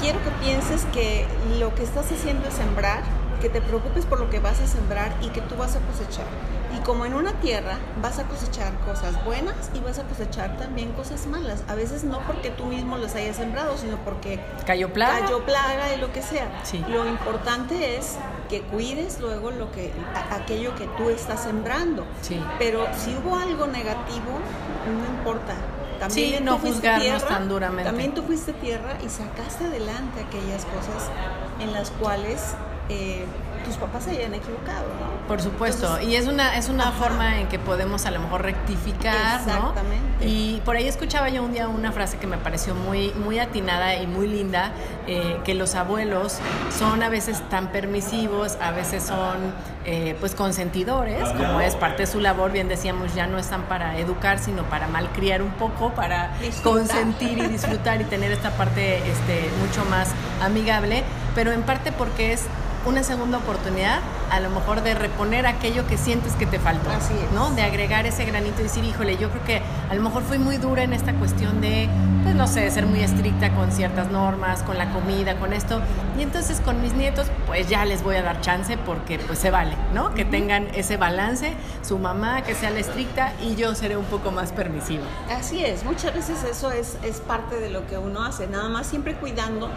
quiero 0.00 0.22
que 0.22 0.30
pienses 0.44 0.84
que 0.92 1.26
lo 1.58 1.74
que 1.74 1.82
estás 1.82 2.10
haciendo 2.12 2.46
es 2.48 2.54
sembrar, 2.54 3.02
que 3.40 3.48
te 3.48 3.60
preocupes 3.60 4.06
por 4.06 4.20
lo 4.20 4.30
que 4.30 4.40
vas 4.40 4.60
a 4.60 4.66
sembrar 4.66 5.16
y 5.22 5.28
que 5.28 5.40
tú 5.42 5.56
vas 5.56 5.76
a 5.76 5.80
cosechar. 5.80 6.26
Y 6.76 6.80
como 6.80 7.06
en 7.06 7.14
una 7.14 7.32
tierra 7.40 7.78
vas 8.02 8.18
a 8.18 8.24
cosechar 8.24 8.72
cosas 8.84 9.24
buenas 9.24 9.70
y 9.74 9.80
vas 9.80 9.98
a 9.98 10.02
cosechar 10.04 10.56
también 10.56 10.92
cosas 10.92 11.26
malas. 11.26 11.62
A 11.68 11.74
veces 11.74 12.04
no 12.04 12.20
porque 12.26 12.50
tú 12.50 12.66
mismo 12.66 12.98
las 12.98 13.14
hayas 13.14 13.36
sembrado, 13.36 13.76
sino 13.78 13.96
porque 13.98 14.40
cayó 14.66 14.92
plaga, 14.92 15.20
cayó 15.20 15.44
plaga 15.44 15.94
y 15.94 16.00
lo 16.00 16.12
que 16.12 16.22
sea. 16.22 16.48
Lo 16.88 17.06
importante 17.06 17.96
es 17.96 18.16
que 18.48 18.62
cuides 18.62 19.20
luego 19.20 19.50
lo 19.50 19.70
que 19.72 19.92
aquello 20.30 20.74
que 20.76 20.86
tú 20.96 21.10
estás 21.10 21.42
sembrando. 21.42 22.04
Sí. 22.22 22.40
Pero 22.58 22.86
si 22.94 23.14
hubo 23.16 23.36
algo 23.36 23.66
negativo, 23.66 24.40
no 24.86 25.16
importa. 25.16 25.54
También 25.98 26.44
no 26.44 26.58
juzgarnos 26.58 27.26
tan 27.26 27.48
duramente. 27.48 27.84
También 27.84 28.12
tú 28.14 28.22
fuiste 28.22 28.52
tierra 28.52 28.98
y 29.04 29.08
sacaste 29.08 29.64
adelante 29.64 30.20
aquellas 30.20 30.66
cosas 30.66 31.10
en 31.58 31.72
las 31.72 31.90
cuales 31.90 32.54
eh, 32.88 33.24
tus 33.66 33.76
papás 33.76 34.04
se 34.04 34.10
hayan 34.10 34.32
equivocado, 34.34 34.86
¿no? 35.00 35.26
Por 35.26 35.42
supuesto, 35.42 36.00
y 36.00 36.14
es 36.14 36.28
una, 36.28 36.56
es 36.56 36.68
una 36.68 36.92
forma 36.92 37.40
en 37.40 37.48
que 37.48 37.58
podemos 37.58 38.06
a 38.06 38.12
lo 38.12 38.20
mejor 38.20 38.42
rectificar, 38.42 39.40
Exactamente. 39.40 40.24
Y 40.24 40.62
por 40.64 40.76
ahí 40.76 40.86
escuchaba 40.86 41.28
yo 41.30 41.42
un 41.42 41.52
día 41.52 41.68
una 41.68 41.90
frase 41.90 42.16
que 42.16 42.28
me 42.28 42.38
pareció 42.38 42.76
muy, 42.76 43.12
muy 43.14 43.40
atinada 43.40 43.96
y 43.96 44.06
muy 44.06 44.28
linda, 44.28 44.70
eh, 45.08 45.40
que 45.44 45.54
los 45.54 45.74
abuelos 45.74 46.38
son 46.78 47.02
a 47.02 47.08
veces 47.08 47.42
tan 47.50 47.72
permisivos, 47.72 48.56
a 48.60 48.70
veces 48.70 49.02
son 49.02 49.52
eh, 49.84 50.16
pues 50.20 50.36
consentidores, 50.36 51.28
como 51.30 51.60
es 51.60 51.74
parte 51.74 52.02
de 52.02 52.06
su 52.06 52.20
labor, 52.20 52.52
bien 52.52 52.68
decíamos, 52.68 53.14
ya 53.14 53.26
no 53.26 53.38
están 53.38 53.62
para 53.62 53.98
educar, 53.98 54.38
sino 54.38 54.62
para 54.64 54.86
malcriar 54.86 55.42
un 55.42 55.52
poco, 55.52 55.90
para 55.90 56.32
consentir 56.62 57.38
y 57.38 57.46
disfrutar 57.48 58.00
y 58.00 58.04
tener 58.04 58.30
esta 58.30 58.50
parte 58.50 58.98
este, 58.98 59.50
mucho 59.60 59.84
más 59.90 60.10
amigable, 60.40 61.02
pero 61.34 61.50
en 61.50 61.62
parte 61.62 61.90
porque 61.90 62.32
es 62.32 62.46
una 62.86 63.02
segunda 63.02 63.38
oportunidad, 63.38 64.00
a 64.30 64.40
lo 64.40 64.48
mejor 64.50 64.82
de 64.82 64.94
reponer 64.94 65.46
aquello 65.46 65.86
que 65.86 65.98
sientes 65.98 66.34
que 66.34 66.46
te 66.46 66.58
faltó, 66.58 66.88
Así 66.90 67.14
¿no? 67.34 67.50
De 67.50 67.62
agregar 67.62 68.06
ese 68.06 68.24
granito 68.24 68.60
y 68.60 68.64
decir, 68.64 68.84
híjole, 68.84 69.16
yo 69.16 69.28
creo 69.30 69.44
que 69.44 69.62
a 69.90 69.94
lo 69.94 70.02
mejor 70.02 70.22
fui 70.22 70.38
muy 70.38 70.56
dura 70.56 70.84
en 70.84 70.92
esta 70.92 71.12
cuestión 71.14 71.60
de, 71.60 71.88
pues 72.22 72.34
no 72.36 72.46
sé, 72.46 72.70
ser 72.70 72.86
muy 72.86 73.00
estricta 73.00 73.52
con 73.54 73.72
ciertas 73.72 74.10
normas, 74.10 74.62
con 74.62 74.78
la 74.78 74.90
comida, 74.92 75.36
con 75.38 75.52
esto. 75.52 75.80
Y 76.16 76.22
entonces 76.22 76.60
con 76.60 76.80
mis 76.80 76.94
nietos, 76.94 77.26
pues 77.46 77.68
ya 77.68 77.84
les 77.84 78.02
voy 78.04 78.16
a 78.16 78.22
dar 78.22 78.40
chance 78.40 78.78
porque 78.78 79.18
pues 79.18 79.40
se 79.40 79.50
vale, 79.50 79.76
¿no? 79.92 80.14
Que 80.14 80.24
tengan 80.24 80.68
ese 80.74 80.96
balance, 80.96 81.54
su 81.82 81.98
mamá 81.98 82.42
que 82.42 82.54
sea 82.54 82.70
la 82.70 82.80
estricta 82.80 83.32
y 83.42 83.56
yo 83.56 83.74
seré 83.74 83.96
un 83.96 84.06
poco 84.06 84.30
más 84.30 84.52
permisiva. 84.52 85.04
Así 85.30 85.64
es, 85.64 85.84
muchas 85.84 86.14
veces 86.14 86.44
eso 86.44 86.70
es, 86.70 86.96
es 87.02 87.18
parte 87.18 87.56
de 87.56 87.70
lo 87.70 87.84
que 87.86 87.98
uno 87.98 88.24
hace, 88.24 88.46
nada 88.46 88.68
más 88.68 88.86
siempre 88.86 89.14
cuidando 89.14 89.70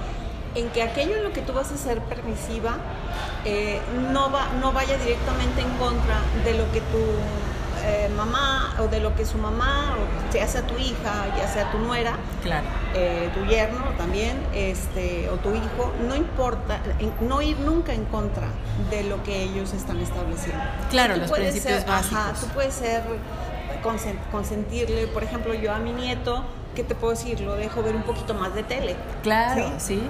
en 0.55 0.69
que 0.69 0.83
aquello 0.83 1.17
en 1.17 1.23
lo 1.23 1.33
que 1.33 1.41
tú 1.41 1.53
vas 1.53 1.71
a 1.71 1.77
ser 1.77 2.01
permisiva 2.01 2.77
eh, 3.45 3.79
no, 4.11 4.31
va, 4.31 4.47
no 4.59 4.71
vaya 4.71 4.97
directamente 4.97 5.61
en 5.61 5.69
contra 5.77 6.19
de 6.43 6.57
lo 6.57 6.71
que 6.71 6.81
tu 6.81 6.99
eh, 7.85 8.09
mamá 8.15 8.75
o 8.79 8.87
de 8.87 8.99
lo 8.99 9.15
que 9.15 9.25
su 9.25 9.37
mamá, 9.37 9.95
o 9.95 10.33
ya 10.33 10.47
sea 10.47 10.67
tu 10.67 10.77
hija, 10.77 11.33
ya 11.37 11.47
sea 11.47 11.71
tu 11.71 11.77
nuera, 11.79 12.17
claro. 12.43 12.67
Eh, 12.93 13.29
tu 13.33 13.45
yerno 13.45 13.83
también, 13.97 14.37
este, 14.53 15.29
o 15.29 15.35
tu 15.35 15.53
hijo, 15.55 15.93
no 16.07 16.15
importa, 16.15 16.81
no 17.21 17.41
ir 17.41 17.57
nunca 17.59 17.93
en 17.93 18.03
contra 18.05 18.47
de 18.89 19.03
lo 19.03 19.23
que 19.23 19.43
ellos 19.43 19.73
están 19.73 19.99
estableciendo. 19.99 20.61
Claro, 20.89 21.15
los 21.15 21.31
principios 21.31 21.85
básicos. 21.85 22.41
tú 22.41 22.47
puedes 22.47 22.73
ser 22.73 23.01
consentirle, 24.31 25.07
por 25.07 25.23
ejemplo, 25.23 25.53
yo 25.53 25.73
a 25.73 25.79
mi 25.79 25.93
nieto 25.93 26.43
¿qué 26.79 26.86
te 26.86 26.95
puedo 26.95 27.12
decir? 27.12 27.41
Lo 27.41 27.55
dejo 27.55 27.83
ver 27.83 27.93
un 27.93 28.03
poquito 28.03 28.33
más 28.33 28.55
de 28.55 28.63
tele. 28.63 28.95
Claro, 29.21 29.74
sí. 29.79 30.01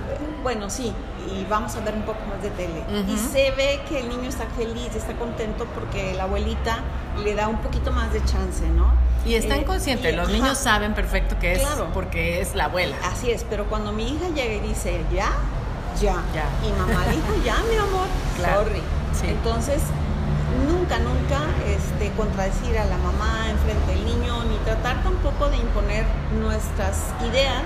Bueno, 0.44 0.70
sí, 0.70 0.94
y 1.28 1.44
vamos 1.50 1.76
a 1.76 1.80
ver 1.80 1.96
un 1.96 2.04
poco 2.04 2.20
más 2.30 2.44
de 2.44 2.52
tele. 2.52 2.84
Y 3.08 3.18
se 3.18 3.50
ve 3.52 3.82
que 3.90 4.02
el 4.02 4.10
niño 4.10 4.30
está 4.30 4.46
feliz, 4.56 4.96
está 4.96 5.14
contento 5.14 5.66
porque 5.74 6.14
la 6.14 6.26
abuelita 6.26 6.84
le 7.24 7.34
da 7.34 7.48
un 7.48 7.58
poquito 7.58 7.92
más 7.92 8.14
de 8.14 8.24
chance, 8.24 8.68
¿no? 8.70 8.94
Y 9.26 9.34
están 9.34 9.62
eh, 9.62 9.66
conscientes, 9.66 10.16
los 10.16 10.30
niños 10.30 10.60
saben 10.60 10.94
perfecto 10.94 11.40
que 11.40 11.54
es 11.54 11.64
porque 11.92 12.40
es 12.40 12.54
la 12.54 12.66
abuela. 12.66 12.96
Así 13.04 13.32
es, 13.32 13.44
pero 13.50 13.66
cuando 13.66 13.92
mi 13.92 14.08
hija 14.08 14.30
llega 14.30 14.54
y 14.54 14.60
dice, 14.60 15.02
ya, 15.12 15.32
ya, 16.00 16.22
ya. 16.36 16.46
y 16.64 16.72
mamá 16.78 17.04
dijo, 17.08 17.44
ya, 17.44 17.58
mi 17.68 17.78
amor, 17.78 18.08
claro. 18.38 18.66
sorry. 18.66 18.82
Entonces, 19.28 19.82
nunca, 20.68 21.00
nunca 21.00 21.40
este, 21.68 22.12
contradecir 22.12 22.78
a 22.78 22.86
la 22.86 22.98
mamá 22.98 23.50
enfrente 23.50 23.94
del 23.94 24.06
niño, 24.06 24.44
ni 24.46 24.58
tratar 24.60 25.02
tampoco 25.04 25.50
de 25.50 25.58
imponer 25.58 26.06
nuestras 26.40 27.08
ideas. 27.30 27.64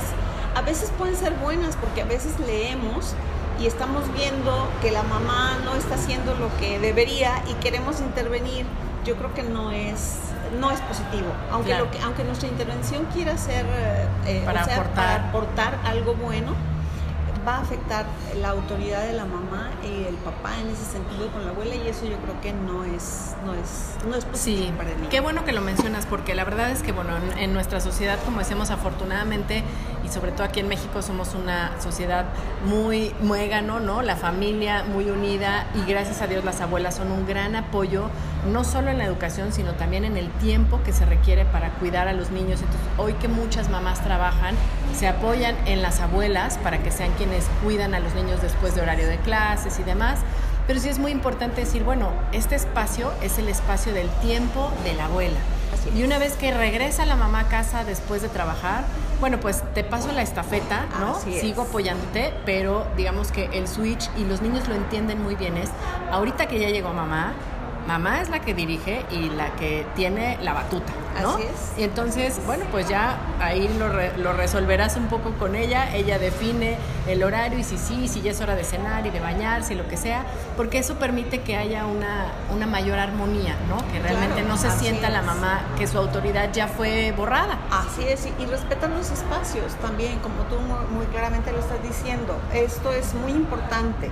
A 0.56 0.62
veces 0.62 0.92
pueden 0.98 1.16
ser 1.16 1.34
buenas 1.34 1.76
porque 1.76 2.02
a 2.02 2.06
veces 2.06 2.40
leemos 2.40 3.16
y 3.60 3.68
estamos 3.68 4.04
viendo 4.14 4.68
que 4.82 4.92
la 4.92 5.04
mamá 5.04 5.58
no 5.66 5.76
está 5.76 5.96
haciendo 5.96 6.36
lo 6.36 6.56
que 6.58 6.80
debería 6.80 7.44
y 7.50 7.54
queremos 7.56 8.00
intervenir. 8.00 8.66
Yo 9.06 9.16
creo 9.16 9.34
que 9.34 9.44
no 9.44 9.72
es 9.72 10.20
no 10.60 10.72
es 10.72 10.80
positivo. 10.82 11.28
Aunque, 11.52 11.76
lo 11.76 11.90
que, 11.90 12.00
aunque 12.00 12.24
nuestra 12.24 12.48
intervención 12.48 13.06
quiera 13.14 13.38
ser 13.38 13.66
eh, 14.26 14.44
para, 14.46 14.64
aportar. 14.64 14.94
para 14.94 15.30
aportar 15.30 15.80
algo 15.86 16.14
bueno, 16.14 16.54
va 17.46 17.58
a 17.58 17.62
afectar 17.62 18.06
la 18.42 18.50
autoridad 18.50 19.06
de 19.06 19.14
la 19.14 19.26
mamá 19.26 19.72
y 19.84 20.06
el 20.08 20.16
papá 20.16 20.60
en 20.60 20.70
ese 20.70 20.86
sentido 20.86 21.32
con 21.32 21.46
la 21.46 21.52
abuela 21.52 21.76
y 21.76 21.88
eso 21.88 22.06
yo 22.06 22.18
creo 22.18 22.40
que 22.42 22.54
no 22.54 22.84
es 22.84 23.36
no 23.46 23.54
es 23.54 23.96
no 24.08 24.16
es 24.16 24.26
positivo 24.26 24.68
sí, 24.68 24.74
para 24.78 24.92
el 24.92 24.98
niño. 24.98 25.10
Qué 25.10 25.20
bueno 25.20 25.46
que 25.46 25.52
lo 25.52 25.62
mencionas 25.62 26.06
porque 26.06 26.36
la 26.36 26.44
verdad 26.44 26.72
es 26.72 26.82
que 26.84 26.92
bueno, 26.92 27.12
en, 27.18 27.38
en, 27.38 27.54
nuestra 27.54 27.80
sociedad 27.80 28.18
como 28.26 28.40
decimos 28.40 28.70
afortunadamente 28.70 29.64
y 30.04 30.10
sobre 30.10 30.32
todo 30.32 30.44
aquí 30.44 30.60
en 30.60 30.68
México 30.68 31.02
somos 31.02 31.34
una 31.36 31.80
sociedad 31.82 32.26
muy 32.66 33.14
muégano, 33.22 33.80
¿no? 33.80 34.02
La 34.02 34.16
familia 34.16 34.84
muy 34.84 35.10
unida 35.10 35.68
y 35.76 35.90
gracias 35.90 36.22
a 36.22 36.28
Dios 36.28 36.44
las 36.44 36.62
abuelas 36.62 36.96
son 36.96 37.12
un 37.12 37.26
gran 37.26 37.56
apoyo 37.56 38.10
no 38.52 38.64
solo 38.64 38.90
en 38.90 38.98
la 38.98 39.06
educación, 39.06 39.54
sino 39.54 39.74
también 39.74 40.06
en 40.06 40.18
el 40.18 40.30
tiempo 40.32 40.82
que 40.84 40.92
se 40.92 41.06
requiere 41.06 41.46
para 41.46 41.70
cuidar 41.76 42.08
a 42.08 42.14
los 42.14 42.32
niños. 42.32 42.62
Entonces, 42.62 42.88
hoy 42.98 43.14
que 43.14 43.28
muchas 43.28 43.70
mamás 43.70 44.04
trabajan, 44.04 44.56
se 44.96 45.08
apoyan 45.08 45.56
en 45.66 45.82
las 45.82 46.00
abuelas 46.00 46.58
para 46.60 46.82
que 46.82 46.92
sean 46.92 47.12
quienes 47.14 47.46
cuidan 47.64 47.94
a 47.94 48.00
los 48.00 48.14
niños 48.14 48.42
después 48.42 48.76
de 48.76 48.82
horario 48.82 49.08
de 49.08 49.18
clases 49.18 49.80
y 49.80 49.84
demás. 49.84 50.20
Pero 50.68 50.80
sí 50.80 50.88
es 50.88 50.98
muy 50.98 51.12
importante 51.12 51.62
decir, 51.62 51.84
bueno, 51.84 52.10
este 52.32 52.56
espacio 52.56 53.12
es 53.22 53.38
el 53.38 53.50
espacio 53.50 53.94
del 53.94 54.08
tiempo 54.22 54.72
de 54.84 54.94
la 54.94 55.06
abuela. 55.06 55.38
Y 55.94 56.04
una 56.04 56.18
vez 56.18 56.38
que 56.38 56.54
regresa 56.54 57.06
la 57.06 57.16
mamá 57.16 57.42
a 57.42 57.48
casa 57.50 57.84
después 57.84 58.22
de 58.22 58.30
trabajar, 58.30 58.86
bueno, 59.20 59.40
pues 59.40 59.64
te 59.74 59.84
paso 59.84 60.12
la 60.12 60.22
estafeta, 60.22 60.86
¿no? 61.00 61.20
Sigo 61.20 61.64
apoyándote, 61.64 62.34
pero 62.46 62.88
digamos 62.96 63.32
que 63.32 63.46
el 63.54 63.68
switch, 63.68 64.10
y 64.18 64.24
los 64.24 64.42
niños 64.42 64.68
lo 64.68 64.76
entienden 64.76 65.22
muy 65.22 65.36
bien, 65.36 65.58
es 65.58 65.70
ahorita 66.12 66.48
que 66.48 66.60
ya 66.60 66.70
llegó 66.70 66.94
mamá, 66.94 67.34
mamá 67.88 68.22
es 68.22 68.30
la 68.30 68.40
que 68.40 68.54
dirige 68.54 69.06
y 69.12 69.30
la 69.30 69.56
que 69.56 69.86
tiene 69.96 70.38
la 70.42 70.54
batuta, 70.54 70.94
¿no? 71.22 71.32
Así 71.32 71.44
es. 71.44 71.78
Y 71.78 71.84
entonces, 71.84 72.40
bueno, 72.46 72.66
pues 72.72 72.88
ya 72.88 73.18
ahí 73.40 73.68
lo, 73.78 73.90
re, 73.90 74.18
lo, 74.18 74.34
resolverás 74.34 74.96
un 74.98 75.08
poco 75.08 75.32
con 75.34 75.56
ella, 75.56 75.94
ella 75.96 76.20
define 76.20 76.78
el 77.08 77.24
horario 77.24 77.60
y 77.60 77.64
si 77.64 77.78
sí, 77.78 78.08
si 78.08 78.22
ya 78.22 78.32
es 78.32 78.42
hora 78.42 78.56
de 78.56 78.64
cenar 78.64 79.06
y 79.06 79.10
de 79.10 79.20
bañarse 79.20 79.74
y 79.74 79.78
lo 79.78 79.88
que 79.88 79.98
sea, 79.98 80.26
porque 80.56 80.80
eso 80.80 80.96
permite 80.96 81.42
que 81.42 81.58
haya 81.58 81.86
una, 81.86 82.28
una 82.54 82.68
mayor 82.68 83.00
armonía, 83.00 83.56
¿no? 83.68 83.78
Que 83.92 84.00
realmente 84.00 84.42
claro, 84.42 84.50
no 84.50 84.58
se 84.58 84.72
sienta 84.72 85.08
es. 85.08 85.14
la 85.14 85.22
mamá 85.22 85.62
que 85.78 85.88
su 85.88 85.98
autoridad 85.98 86.52
ya 86.54 86.68
fue 86.68 87.12
borrada. 87.16 87.60
Así 87.72 88.04
es, 88.08 88.28
y 88.40 88.46
respetan 88.46 88.94
los 88.94 89.12
espacios 89.12 89.74
también, 89.82 90.20
como 90.20 90.44
tú 90.44 90.56
muy 90.94 91.06
claramente 91.08 91.52
lo 91.52 91.60
estás 91.60 91.82
diciendo. 91.84 92.38
Esto 92.54 92.92
es 92.94 93.14
muy 93.14 93.32
importante 93.32 94.10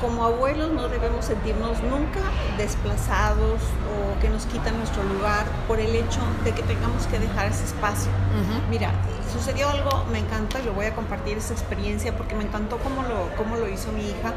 como 0.00 0.24
abuelos 0.24 0.70
no 0.70 0.88
debemos 0.88 1.24
sentirnos 1.24 1.82
nunca 1.82 2.20
desplazados 2.56 3.60
o 3.88 4.20
que 4.20 4.28
nos 4.28 4.46
quitan 4.46 4.76
nuestro 4.78 5.02
lugar 5.04 5.46
por 5.66 5.80
el 5.80 5.94
hecho 5.94 6.20
de 6.44 6.52
que 6.52 6.62
tengamos 6.62 7.06
que 7.06 7.18
dejar 7.18 7.46
ese 7.46 7.64
espacio. 7.64 8.10
Uh 8.10 8.40
-huh. 8.40 8.68
Mira, 8.70 8.92
sucedió 9.32 9.68
algo, 9.68 10.04
me 10.10 10.18
encanta, 10.18 10.60
y 10.60 10.64
lo 10.64 10.72
voy 10.72 10.86
a 10.86 10.94
compartir 10.94 11.38
esa 11.38 11.52
experiencia 11.52 12.16
porque 12.16 12.34
me 12.34 12.44
encantó 12.44 12.78
cómo 12.78 13.02
lo, 13.02 13.34
cómo 13.36 13.56
lo 13.56 13.68
hizo 13.68 13.92
mi 13.92 14.02
hija. 14.02 14.34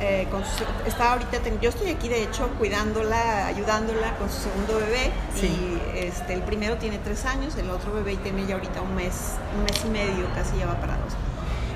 Eh, 0.00 0.26
con 0.30 0.44
su, 0.44 0.64
está 0.86 1.12
ahorita, 1.12 1.38
yo 1.62 1.70
estoy 1.70 1.88
aquí 1.88 2.08
de 2.08 2.24
hecho 2.24 2.48
cuidándola, 2.58 3.46
ayudándola 3.46 4.16
con 4.18 4.28
su 4.28 4.42
segundo 4.42 4.76
bebé 4.78 5.12
sí. 5.34 5.46
y 5.46 5.98
este, 5.98 6.34
el 6.34 6.42
primero 6.42 6.76
tiene 6.78 6.98
tres 6.98 7.24
años, 7.24 7.56
el 7.56 7.70
otro 7.70 7.92
bebé 7.94 8.16
tiene 8.16 8.44
ya 8.44 8.56
ahorita 8.56 8.82
un 8.82 8.96
mes, 8.96 9.36
un 9.56 9.62
mes 9.62 9.84
y 9.84 9.88
medio, 9.88 10.26
casi 10.34 10.58
ya 10.58 10.66
va 10.66 10.74
para 10.80 10.94
dos. 10.96 11.14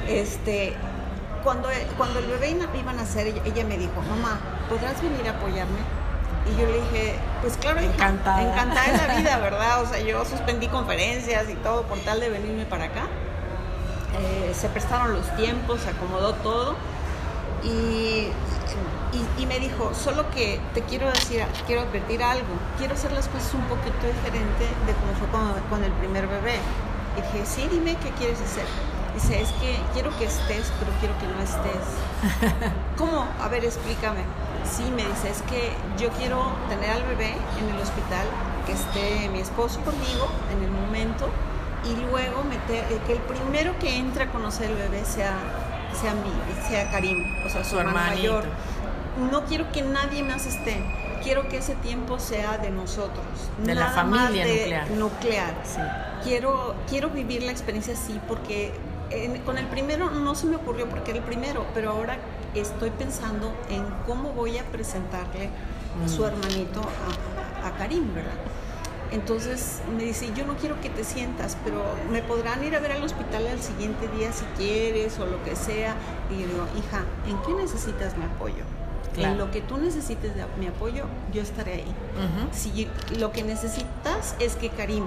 Este, 0.09 0.75
cuando, 1.49 1.71
cuando 1.97 2.19
el 2.19 2.27
bebé 2.27 2.51
iba 2.51 2.91
a 2.91 2.95
nacer, 2.95 3.29
ella, 3.29 3.41
ella, 3.43 3.65
me 3.65 3.79
dijo, 3.79 4.03
mamá, 4.03 4.39
¿podrás 4.69 5.01
venir 5.01 5.27
a 5.27 5.31
apoyarme? 5.31 5.79
Y 6.45 6.61
yo 6.61 6.67
le 6.67 6.83
dije, 6.83 7.19
pues 7.41 7.57
claro, 7.57 7.81
encantada. 7.81 8.43
Hija, 8.43 8.51
encantada 8.51 8.87
en 8.87 9.09
la 9.09 9.15
vida, 9.21 9.39
¿verdad? 9.39 9.83
O 9.83 9.87
sea, 9.87 9.99
yo 10.01 10.27
suspendí 10.27 10.69
conferencias 10.69 11.49
y 11.49 11.55
todo 11.55 11.85
por 11.85 12.01
tal 12.01 12.21
de 12.21 12.29
venirme 12.29 12.67
para 12.67 12.85
acá. 12.85 13.07
Eh, 14.21 14.53
se 14.53 14.69
prestaron 14.69 15.15
los 15.15 15.35
tiempos, 15.37 15.81
se 15.81 15.89
acomodó 15.89 16.35
todo. 16.35 16.77
Y, 17.65 18.29
y, 19.17 19.43
y, 19.43 19.47
me 19.47 19.59
dijo, 19.59 19.95
solo 19.95 20.29
que 20.31 20.61
te 20.75 20.83
quiero 20.83 21.07
decir, 21.11 21.43
quiero 21.67 21.81
advertir 21.81 22.23
algo, 22.23 22.45
quiero 22.77 22.93
hacer 22.93 23.11
las 23.13 23.27
cosas 23.27 23.55
un 23.55 23.63
poquito 23.63 24.07
diferente 24.07 24.65
de 24.87 24.93
como 24.93 25.15
fue 25.15 25.29
con, 25.29 25.63
con 25.71 25.83
el 25.83 25.93
primer 25.93 26.27
bebé. 26.27 26.59
Y 27.17 27.23
dije, 27.23 27.47
sí, 27.47 27.69
dime 27.71 27.97
qué 28.03 28.11
quieres 28.11 28.39
hacer. 28.39 28.67
Dice, 29.21 29.43
es 29.43 29.49
que 29.55 29.77
quiero 29.95 30.17
que 30.17 30.27
estés, 30.27 30.73
pero 30.79 30.93
quiero 31.01 31.19
que 31.19 31.27
no 31.27 31.43
estés. 31.43 32.63
¿Cómo? 32.97 33.27
A 33.43 33.49
ver, 33.49 33.65
explícame. 33.65 34.21
Sí, 34.65 34.85
me 34.95 35.05
dice, 35.05 35.31
es 35.31 35.43
que 35.43 35.73
yo 36.01 36.11
quiero 36.11 36.53
tener 36.69 36.91
al 36.91 37.03
bebé 37.03 37.35
en 37.59 37.75
el 37.75 37.83
hospital, 37.83 38.25
que 38.65 38.75
esté 38.75 39.29
mi 39.31 39.41
esposo 39.41 39.81
conmigo 39.81 40.29
en 40.53 40.63
el 40.63 40.71
momento, 40.71 41.29
y 41.85 42.01
luego 42.09 42.45
meter, 42.45 42.85
que 43.09 43.15
el 43.15 43.19
primero 43.19 43.77
que 43.81 43.97
entre 43.97 44.23
a 44.23 44.31
conocer 44.31 44.71
el 44.71 44.77
bebé 44.77 45.05
sea, 45.05 45.35
sea, 46.01 46.15
mi, 46.15 46.69
sea 46.69 46.89
Karim, 46.93 47.45
o 47.45 47.49
sea, 47.49 47.65
su, 47.65 47.71
su 47.71 47.81
hermano 47.81 48.15
mayor. 48.15 48.45
No 49.33 49.47
quiero 49.47 49.73
que 49.73 49.83
nadie 49.83 50.23
más 50.23 50.47
esté. 50.47 50.81
Quiero 51.25 51.49
que 51.49 51.57
ese 51.57 51.75
tiempo 51.75 52.21
sea 52.21 52.59
de 52.59 52.71
nosotros. 52.71 53.27
De 53.65 53.75
la 53.75 53.89
familia 53.89 54.45
de 54.45 54.59
nuclear. 54.61 54.91
nuclear. 54.93 55.55
Sí. 55.65 55.81
Quiero, 56.23 56.77
quiero 56.89 57.11
vivir 57.11 57.43
la 57.43 57.51
experiencia 57.51 57.95
así 57.95 58.21
porque 58.29 58.73
en, 59.11 59.41
con 59.43 59.59
el 59.59 59.67
primero 59.67 60.11
no 60.11 60.35
se 60.35 60.47
me 60.47 60.57
ocurrió 60.57 60.89
porque 60.89 61.11
era 61.11 61.21
el 61.21 61.25
primero, 61.25 61.67
pero 61.75 61.91
ahora 61.91 62.19
estoy 62.55 62.91
pensando 62.91 63.55
en 63.69 63.85
cómo 64.07 64.33
voy 64.33 64.59
a 64.59 64.65
presentarle 64.65 65.51
mm. 66.01 66.05
a 66.05 66.09
su 66.09 66.25
hermanito 66.25 66.81
a, 66.81 67.69
a, 67.69 67.77
Karim, 67.77 68.15
¿verdad? 68.15 68.33
Entonces 69.11 69.81
me 69.97 70.05
dice, 70.05 70.31
yo 70.37 70.45
no 70.47 70.57
quiero 70.57 70.81
que 70.81 70.91
te 70.91 71.03
sientas, 71.03 71.57
pero 71.65 71.83
me 72.11 72.23
podrán 72.23 72.63
ir 72.63 72.77
a 72.77 72.81
ver 72.81 72.93
al 72.93 73.03
hospital 73.03 73.47
al 73.47 73.61
siguiente 73.61 74.07
día 74.09 74.33
si 74.33 74.45
quieres 74.57 75.19
o 75.19 75.25
lo 75.25 75.43
que 75.45 75.57
sea. 75.57 75.95
Y 76.31 76.43
yo 76.43 76.47
digo, 76.47 76.67
hija, 76.77 77.05
¿en 77.27 77.41
qué 77.43 77.55
necesitas 77.55 78.19
mi 78.19 78.25
apoyo? 78.25 78.65
Claro. 79.15 79.33
En 79.33 79.39
lo 79.39 79.51
que 79.51 79.63
tú 79.63 79.79
necesites 79.79 80.35
de 80.37 80.45
mi 80.61 80.67
apoyo, 80.67 81.07
yo 81.33 81.41
estaré 81.41 81.75
ahí. 81.75 81.95
Uh 82.17 82.51
-huh. 82.51 82.53
Si 82.53 82.87
lo 83.19 83.33
que 83.33 83.43
necesitas 83.43 84.37
es 84.39 84.57
que 84.57 84.69
Karim 84.69 85.05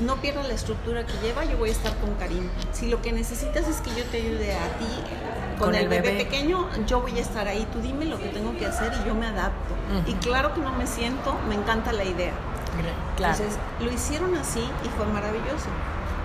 no 0.00 0.16
pierda 0.16 0.42
la 0.44 0.54
estructura 0.54 1.04
que 1.06 1.12
lleva, 1.22 1.44
yo 1.44 1.56
voy 1.56 1.70
a 1.70 1.72
estar 1.72 1.94
con 1.96 2.14
Karim. 2.14 2.48
Si 2.72 2.86
lo 2.88 3.02
que 3.02 3.12
necesitas 3.12 3.66
es 3.68 3.80
que 3.80 3.90
yo 3.90 4.04
te 4.04 4.18
ayude 4.18 4.54
a 4.54 4.78
ti 4.78 4.86
con, 5.58 5.68
con 5.68 5.74
el, 5.74 5.82
el 5.82 5.88
bebé, 5.88 6.10
bebé, 6.10 6.24
pequeño, 6.24 6.68
yo 6.86 7.00
voy 7.00 7.18
a 7.18 7.20
estar 7.20 7.48
ahí. 7.48 7.66
Tú 7.72 7.80
dime 7.80 8.04
lo 8.04 8.18
que 8.18 8.28
tengo 8.28 8.56
que 8.56 8.66
hacer 8.66 8.92
y 9.02 9.08
yo 9.08 9.14
me 9.14 9.26
adapto. 9.26 9.74
Uh 9.74 9.98
-huh. 9.98 10.10
Y 10.10 10.14
claro 10.14 10.54
que 10.54 10.60
no 10.60 10.72
me 10.72 10.86
siento, 10.86 11.34
me 11.48 11.54
encanta 11.54 11.92
la 11.92 12.04
idea. 12.04 12.32
Claro. 13.16 13.34
Entonces, 13.34 13.58
lo 13.80 13.90
hicieron 13.92 14.34
así 14.36 14.60
y 14.84 14.88
fue 14.96 15.06
maravilloso. 15.06 15.68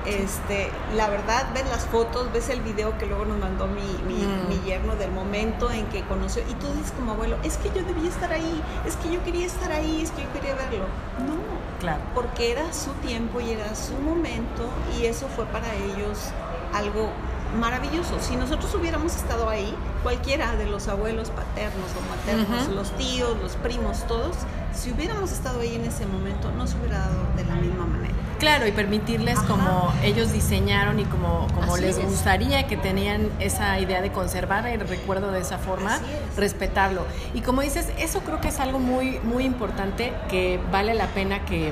Este, 0.06 0.70
la 0.96 1.10
verdad, 1.10 1.48
ves 1.54 1.64
las 1.70 1.86
fotos, 1.86 2.32
ves 2.34 2.50
el 2.50 2.60
video 2.60 2.98
que 2.98 3.06
luego 3.06 3.24
nos 3.24 3.40
mandó 3.40 3.68
mi, 3.68 3.82
mi, 4.06 4.22
mm. 4.22 4.50
mi, 4.50 4.60
yerno 4.68 4.98
del 4.98 5.12
momento 5.12 5.72
en 5.72 5.86
que 5.86 6.02
conoció, 6.04 6.44
y 6.50 6.54
tú 6.56 6.68
dices 6.74 6.92
como 6.92 7.14
abuelo, 7.14 7.38
es 7.44 7.56
que 7.58 7.70
yo 7.70 7.86
debía 7.86 8.10
estar 8.10 8.32
ahí, 8.34 8.62
es 8.86 8.98
que 8.98 9.14
yo 9.14 9.24
quería 9.24 9.46
estar 9.46 9.72
ahí, 9.72 10.02
es 10.02 10.12
que 10.12 10.24
yo 10.24 10.34
quería 10.34 10.56
verlo. 10.56 10.88
No, 11.26 11.36
claro. 11.84 12.02
porque 12.16 12.52
era 12.52 12.74
su 12.74 12.92
tiempo 13.08 13.40
y 13.40 13.52
era 13.52 13.76
su 13.76 13.94
momento, 13.94 14.70
y 14.98 15.06
eso 15.06 15.28
fue 15.28 15.46
para 15.46 15.74
ellos 15.76 16.32
algo 16.74 17.10
maravilloso. 17.60 18.20
Si 18.20 18.36
nosotros 18.36 18.74
hubiéramos 18.74 19.16
estado 19.16 19.50
ahí, 19.50 19.76
cualquiera 20.02 20.56
de 20.56 20.66
los 20.66 20.88
abuelos 20.88 21.30
paternos 21.30 21.92
o 21.98 22.02
maternos, 22.10 22.68
uh 22.68 22.72
-huh. 22.72 22.76
los 22.76 22.92
tíos, 22.98 23.38
los 23.42 23.56
primos, 23.58 24.08
todos, 24.08 24.36
si 24.74 24.92
hubiéramos 24.92 25.32
estado 25.32 25.60
ahí 25.60 25.76
en 25.76 25.86
ese 25.86 26.06
momento, 26.06 26.52
no 26.52 26.66
se 26.66 26.78
hubiera 26.78 27.00
dado 27.00 27.28
de 27.36 27.46
la 27.46 27.56
misma 27.56 27.86
manera. 27.86 28.16
Claro, 28.44 28.68
y 28.68 28.74
permitirles 28.74 29.38
Ajá. 29.38 29.48
como 29.48 29.94
ellos 30.04 30.34
diseñaron 30.34 31.00
y 31.00 31.06
como, 31.06 31.48
como 31.56 31.78
les 31.78 31.98
es. 31.98 32.04
gustaría 32.04 32.68
que 32.68 32.76
tenían 32.76 33.30
esa 33.40 33.80
idea 33.80 34.02
de 34.02 34.12
conservar 34.12 34.68
el 34.68 34.82
recuerdo 34.82 35.32
de 35.32 35.40
esa 35.40 35.58
forma, 35.58 35.98
respetarlo. 36.36 37.06
Y 37.34 37.40
como 37.40 37.62
dices, 37.62 37.88
eso 37.98 38.20
creo 38.20 38.42
que 38.42 38.50
es 38.50 38.60
algo 38.60 38.80
muy, 38.80 39.18
muy 39.24 39.46
importante 39.46 40.12
que 40.30 40.60
vale 40.74 40.94
la 40.94 41.08
pena 41.08 41.46
que 41.46 41.72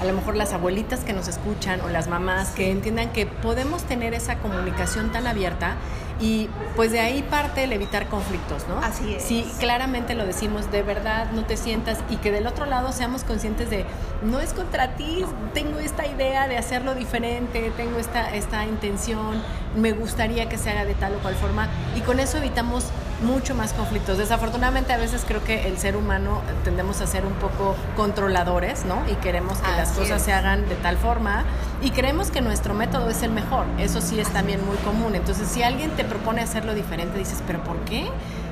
a 0.00 0.04
lo 0.04 0.12
mejor 0.12 0.36
las 0.36 0.52
abuelitas 0.52 1.00
que 1.00 1.12
nos 1.12 1.28
escuchan 1.28 1.80
o 1.80 1.88
las 1.88 2.08
mamás 2.08 2.50
que 2.50 2.70
entiendan 2.70 3.12
que 3.12 3.26
podemos 3.26 3.82
tener 3.84 4.14
esa 4.14 4.38
comunicación 4.38 5.12
tan 5.12 5.26
abierta 5.26 5.76
y 6.20 6.48
pues 6.76 6.92
de 6.92 7.00
ahí 7.00 7.22
parte 7.22 7.64
el 7.64 7.72
evitar 7.72 8.08
conflictos, 8.08 8.66
¿no? 8.68 8.78
Así 8.78 9.14
es. 9.14 9.22
Si 9.22 9.42
claramente 9.58 10.14
lo 10.14 10.24
decimos, 10.24 10.70
de 10.70 10.82
verdad 10.82 11.30
no 11.32 11.44
te 11.44 11.56
sientas 11.56 11.98
y 12.08 12.16
que 12.16 12.32
del 12.32 12.46
otro 12.46 12.64
lado 12.64 12.92
seamos 12.92 13.22
conscientes 13.22 13.68
de 13.68 13.84
no 14.22 14.40
es 14.40 14.54
contra 14.54 14.96
ti, 14.96 15.24
tengo 15.52 15.78
esta 15.78 16.06
idea 16.06 16.48
de 16.48 16.56
hacerlo 16.56 16.94
diferente, 16.94 17.70
tengo 17.76 17.98
esta, 17.98 18.34
esta 18.34 18.64
intención, 18.64 19.42
me 19.76 19.92
gustaría 19.92 20.48
que 20.48 20.56
se 20.56 20.70
haga 20.70 20.84
de 20.84 20.94
tal 20.94 21.14
o 21.16 21.18
cual 21.18 21.34
forma 21.34 21.68
y 21.96 22.00
con 22.00 22.18
eso 22.18 22.38
evitamos 22.38 22.84
mucho 23.22 23.54
más 23.54 23.72
conflictos. 23.72 24.18
Desafortunadamente 24.18 24.92
a 24.92 24.98
veces 24.98 25.24
creo 25.26 25.42
que 25.42 25.66
el 25.68 25.78
ser 25.78 25.96
humano 25.96 26.42
tendemos 26.64 27.00
a 27.00 27.06
ser 27.06 27.24
un 27.24 27.32
poco 27.34 27.74
controladores, 27.96 28.84
¿no? 28.84 29.02
Y 29.10 29.14
queremos 29.16 29.58
que 29.58 29.66
Así 29.68 29.76
las 29.76 29.90
cosas 29.92 30.18
es. 30.18 30.22
se 30.24 30.32
hagan 30.32 30.68
de 30.68 30.74
tal 30.76 30.96
forma 30.96 31.44
y 31.82 31.90
creemos 31.90 32.30
que 32.30 32.40
nuestro 32.40 32.74
método 32.74 33.08
es 33.08 33.22
el 33.22 33.30
mejor. 33.32 33.66
Eso 33.78 34.00
sí 34.00 34.20
es 34.20 34.28
también 34.28 34.64
muy 34.66 34.76
común. 34.78 35.14
Entonces, 35.14 35.48
si 35.48 35.62
alguien 35.62 35.90
te 35.92 36.04
propone 36.04 36.42
hacerlo 36.42 36.74
diferente, 36.74 37.18
dices, 37.18 37.42
¿pero 37.46 37.62
por 37.62 37.78
qué? 37.80 38.10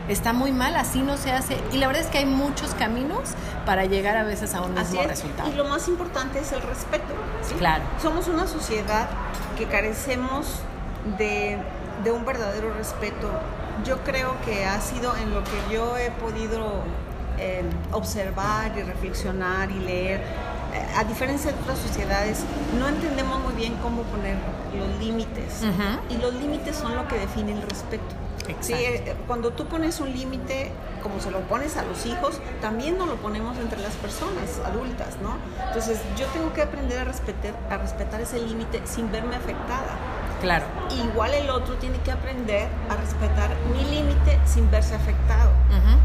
está 0.09 0.35
muy 0.35 0.53
mal, 0.53 0.77
así 0.77 1.01
no 1.01 1.17
se 1.17 1.33
hace. 1.33 1.57
Y 1.73 1.79
la 1.79 1.87
verdad 1.87 2.03
es 2.03 2.09
que 2.11 2.19
hay 2.19 2.27
muchos 2.27 2.75
caminos 2.75 3.31
para 3.65 3.87
llegar 3.87 4.19
a 4.19 4.23
veces 4.25 4.55
a 4.55 4.61
un 4.61 4.75
mismo 4.75 5.03
resultado. 5.03 5.51
Y 5.51 5.55
lo 5.55 5.65
más 5.65 5.89
importante 5.89 6.41
es 6.41 6.53
el 6.53 6.61
respeto. 6.61 7.15
Claro. 7.59 7.85
Somos 8.03 8.29
una 8.29 8.47
sociedad 8.47 9.09
que 9.57 9.65
carecemos 9.67 10.47
de, 11.19 11.59
de 12.03 12.13
un 12.13 12.25
verdadero 12.27 12.75
respeto. 12.75 13.31
Yo 13.85 13.99
creo 14.05 14.37
que 14.45 14.65
ha 14.65 14.81
sido 14.81 15.17
en 15.17 15.35
lo 15.35 15.43
que 15.45 15.59
yo 15.73 15.97
he 15.97 16.11
podido 16.13 16.83
eh, 17.39 17.63
observar 17.93 18.77
y 18.79 18.83
reflexionar 18.83 19.71
y 19.71 19.79
leer 19.81 20.23
a 20.97 21.05
diferencia 21.05 21.53
de 21.53 21.61
otras 21.61 21.79
sociedades, 21.79 22.45
no 22.79 22.89
entendemos 22.89 23.41
muy 23.41 23.55
bien 23.55 23.77
cómo 23.83 24.03
poner 24.03 24.37
los 24.77 24.99
límites. 24.99 25.63
Y 26.11 26.17
los 26.19 26.35
límites 26.35 26.77
son 26.77 26.97
lo 26.97 27.07
que 27.07 27.19
define 27.19 27.53
el 27.53 27.63
respeto. 27.63 28.05
Sí, 28.61 28.75
eh, 28.75 29.15
cuando 29.27 29.53
tú 29.53 29.67
pones 29.67 30.01
un 30.01 30.13
límite, 30.13 30.71
como 31.03 31.19
se 31.19 31.31
lo 31.31 31.41
pones 31.41 31.77
a 31.79 31.83
los 31.83 32.05
hijos, 32.05 32.41
también 32.61 32.99
nos 32.99 33.09
lo 33.09 33.17
ponemos 33.17 33.57
entre 33.57 33.81
las 33.81 33.95
personas 33.95 34.61
adultas, 34.67 35.17
¿no? 35.23 35.37
Entonces 35.69 35.99
yo 36.19 36.27
tengo 36.27 36.53
que 36.53 36.61
aprender 36.61 36.99
a 36.99 37.05
respetar, 37.05 37.55
a 37.71 37.79
respetar 37.79 38.21
ese 38.21 38.41
límite 38.41 38.83
sin 38.85 39.11
verme 39.11 39.37
afectada. 39.37 39.97
Claro. 40.45 40.67
Igual 41.11 41.33
el 41.33 41.49
otro 41.49 41.75
tiene 41.77 41.99
que 42.01 42.13
aprender 42.13 42.69
a 42.91 42.97
respetar 42.97 43.51
mi 43.73 43.83
límite 43.85 44.39
sin 44.45 44.71
verse 44.71 44.95
afectado. 44.95 45.51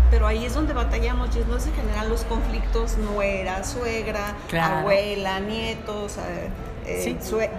Pero 0.09 0.25
ahí 0.25 0.45
es 0.45 0.55
donde 0.55 0.73
batallamos 0.73 1.35
y 1.35 1.39
es 1.39 1.47
donde 1.47 1.63
se 1.63 1.71
generan 1.71 2.09
los 2.09 2.23
conflictos 2.23 2.97
nuera, 2.97 3.63
suegra, 3.63 4.35
abuela, 4.59 5.39
nietos. 5.39 6.17
Eh, 6.17 6.49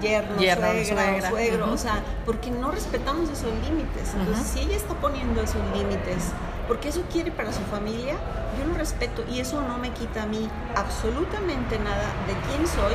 yerno, 0.00 0.36
suegra, 0.38 1.28
suegro, 1.28 1.72
o 1.72 1.76
sea, 1.76 2.02
porque 2.26 2.50
no 2.50 2.72
respetamos 2.72 3.30
esos 3.30 3.52
límites. 3.64 4.14
Entonces, 4.18 4.46
si 4.46 4.60
ella 4.60 4.76
está 4.76 4.94
poniendo 4.94 5.40
esos 5.42 5.62
límites, 5.72 6.32
porque 6.70 6.90
eso 6.90 7.02
quiere 7.12 7.32
para 7.32 7.52
su 7.52 7.62
familia, 7.62 8.14
yo 8.56 8.64
lo 8.64 8.74
respeto 8.74 9.24
y 9.28 9.40
eso 9.40 9.60
no 9.60 9.76
me 9.78 9.90
quita 9.90 10.22
a 10.22 10.26
mí 10.26 10.48
absolutamente 10.76 11.80
nada 11.80 12.06
de 12.28 12.34
quién 12.46 12.64
soy 12.64 12.94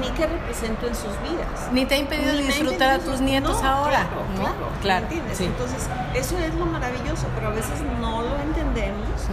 ni 0.00 0.08
qué 0.16 0.26
represento 0.26 0.86
en 0.86 0.94
sus 0.94 1.12
vidas. 1.20 1.70
Ni 1.72 1.84
te 1.84 1.96
ha 1.96 1.98
impedido 1.98 2.34
disfrutar 2.38 2.98
a 2.98 2.98
tus 3.00 3.20
nietos 3.20 3.62
ahora. 3.62 4.08
Claro, 4.34 4.70
claro, 4.80 5.06
Entonces, 5.10 5.88
eso 6.14 6.38
es 6.38 6.54
lo 6.54 6.64
maravilloso, 6.64 7.26
pero 7.34 7.48
a 7.48 7.50
veces 7.50 7.82
no 8.00 8.22
lo 8.22 8.34
entendemos 8.38 9.28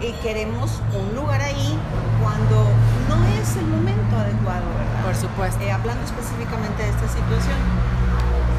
y 0.00 0.12
queremos 0.22 0.80
un 0.94 1.16
lugar 1.16 1.40
ahí 1.40 1.76
cuando 2.22 2.66
no 3.08 3.42
es 3.42 3.56
el 3.56 3.66
momento 3.66 4.14
adecuado, 4.16 4.62
¿verdad? 4.78 5.04
Por 5.04 5.16
supuesto. 5.16 5.60
Eh, 5.64 5.72
hablando 5.72 6.04
específicamente 6.04 6.84
de 6.84 6.90
esta 6.90 7.08
situación. 7.08 7.58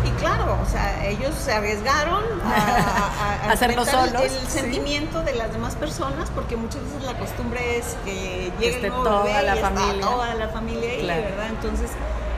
Y 0.06 0.12
claro, 0.12 0.58
o 0.62 0.70
sea, 0.70 1.06
ellos 1.06 1.36
se 1.36 1.52
arriesgaron 1.52 2.24
a, 2.44 3.50
hacerlo 3.52 3.86
solos. 3.86 4.22
El, 4.22 4.48
sentimiento 4.48 5.22
de 5.24 5.36
las 5.36 5.52
demás 5.52 5.76
personas, 5.76 6.30
porque 6.34 6.56
muchas 6.56 6.82
veces 6.84 7.04
la 7.04 7.18
costumbre 7.18 7.78
es 7.78 7.98
que 8.06 8.52
llegue 8.60 8.90
toda 8.90 9.42
la 9.42 9.56
familia. 9.58 10.02
toda 10.02 10.36
la 10.36 10.48
familia 10.50 10.92
ahí, 10.92 11.06
¿verdad? 11.06 11.48
Entonces, 11.50 11.92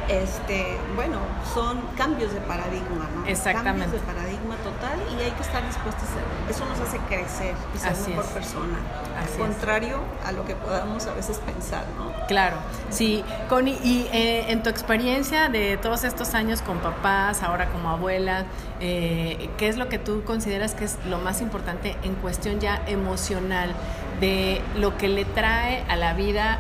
este, 0.08 0.77
bueno, 0.96 1.17
son 1.53 1.81
cambios 1.98 2.34
de 2.34 2.41
paradigma, 2.41 3.08
¿no? 3.15 3.25
Exactamente. 3.25 3.81
Cambios 3.81 3.91
de 3.91 4.08
paradigma 4.08 4.55
total 4.58 5.00
y 5.12 5.24
hay 5.24 5.31
que 5.31 5.41
estar 5.41 5.65
dispuestos 5.65 6.03
a. 6.10 6.51
Eso 6.51 6.65
nos 6.65 6.79
hace 6.79 6.98
crecer 7.00 7.55
y 7.75 7.77
ser 7.77 7.96
mejor 8.10 8.25
persona. 8.25 8.77
Al 9.20 9.29
contrario 9.38 10.00
a 10.25 10.31
lo 10.31 10.46
que 10.46 10.55
podamos 10.55 11.05
a 11.08 11.13
veces 11.13 11.39
pensar, 11.39 11.86
¿no? 11.98 12.12
Claro, 12.27 12.58
sí. 12.89 13.24
Connie, 13.50 13.77
y 13.84 14.08
eh, 14.12 14.51
en 14.51 14.63
tu 14.63 14.70
experiencia 14.70 15.50
de 15.50 15.77
todos 15.77 16.03
estos 16.03 16.34
años 16.34 16.62
con 16.62 16.79
papás, 16.79 17.43
ahora 17.43 17.70
como 17.70 17.89
abuela, 17.89 18.46
eh, 18.79 19.50
¿qué 19.58 19.67
es 19.67 19.77
lo 19.77 19.89
que 19.89 20.00
tú 20.00 20.24
consideras 20.24 20.74
que 20.74 20.86
es 20.86 20.98
lo 21.05 21.20
más 21.20 21.41
importante 21.41 21.96
en 22.03 22.15
cuestión 22.15 22.60
ya 22.60 22.81
emocional 22.88 23.74
de 24.20 24.62
lo 24.75 24.98
que 24.98 25.08
le 25.08 25.25
trae 25.25 25.84
a 25.89 25.96
la 25.96 26.13
vida 26.13 26.60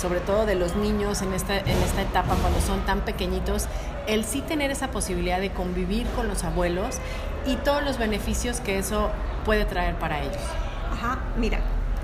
sobre 0.00 0.20
todo 0.20 0.46
de 0.46 0.54
los 0.54 0.76
niños 0.76 1.20
en 1.20 1.34
esta, 1.34 1.58
en 1.58 1.78
esta 1.82 2.02
etapa 2.02 2.34
cuando 2.36 2.60
son 2.60 2.80
tan 2.86 3.00
pequeñitos, 3.00 3.66
el 4.06 4.24
sí 4.24 4.40
tener 4.40 4.70
esa 4.70 4.88
posibilidad 4.88 5.40
de 5.40 5.50
convivir 5.50 6.06
con 6.16 6.26
los 6.26 6.42
abuelos 6.42 6.98
y 7.46 7.56
todos 7.56 7.82
los 7.82 7.98
beneficios 7.98 8.60
que 8.60 8.78
eso 8.78 9.10
puede 9.44 9.66
traer 9.66 9.96
para 9.96 10.20
ellos. 10.20 10.42
Ajá, 10.90 11.18
mira, 11.36 11.58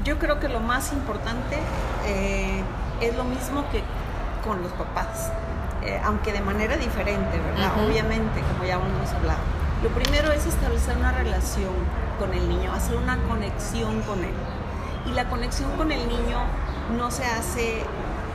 yo 0.05 0.19
creo 0.19 0.39
que 0.39 0.49
lo 0.49 0.61
más 0.61 0.93
importante 0.93 1.57
eh, 2.07 2.63
es 3.01 3.17
lo 3.17 3.25
mismo 3.25 3.65
que 3.71 3.83
con 4.47 4.63
los 4.63 4.73
papás, 4.73 5.33
eh, 5.83 6.01
aunque 6.05 6.33
de 6.33 6.41
manera 6.41 6.77
diferente, 6.77 7.39
¿verdad? 7.39 7.85
Obviamente, 7.85 8.41
como 8.53 8.65
ya 8.65 8.75
hemos 8.75 9.13
hablado. 9.13 9.41
Lo 9.83 9.89
primero 9.91 10.33
es 10.33 10.47
establecer 10.47 10.97
una 10.97 11.13
relación 11.13 11.73
con 12.19 12.33
el 12.33 12.49
niño, 12.49 12.73
hacer 12.73 12.97
una 12.97 13.17
conexión 13.25 14.01
con 14.03 14.23
él. 14.23 14.35
Y 15.07 15.13
la 15.13 15.29
conexión 15.29 15.71
con 15.77 15.93
el 15.93 16.09
niño 16.09 16.39
no 16.97 17.11
se 17.11 17.25
hace 17.25 17.83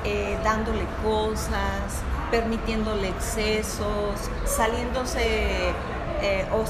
eh, 0.03 0.37
dándole 0.43 0.85
cosas, 1.03 2.01
permitiéndole 2.31 3.09
excesos, 3.09 4.15
saliéndose 4.45 5.73
eh, 6.21 6.47
o 6.51 6.65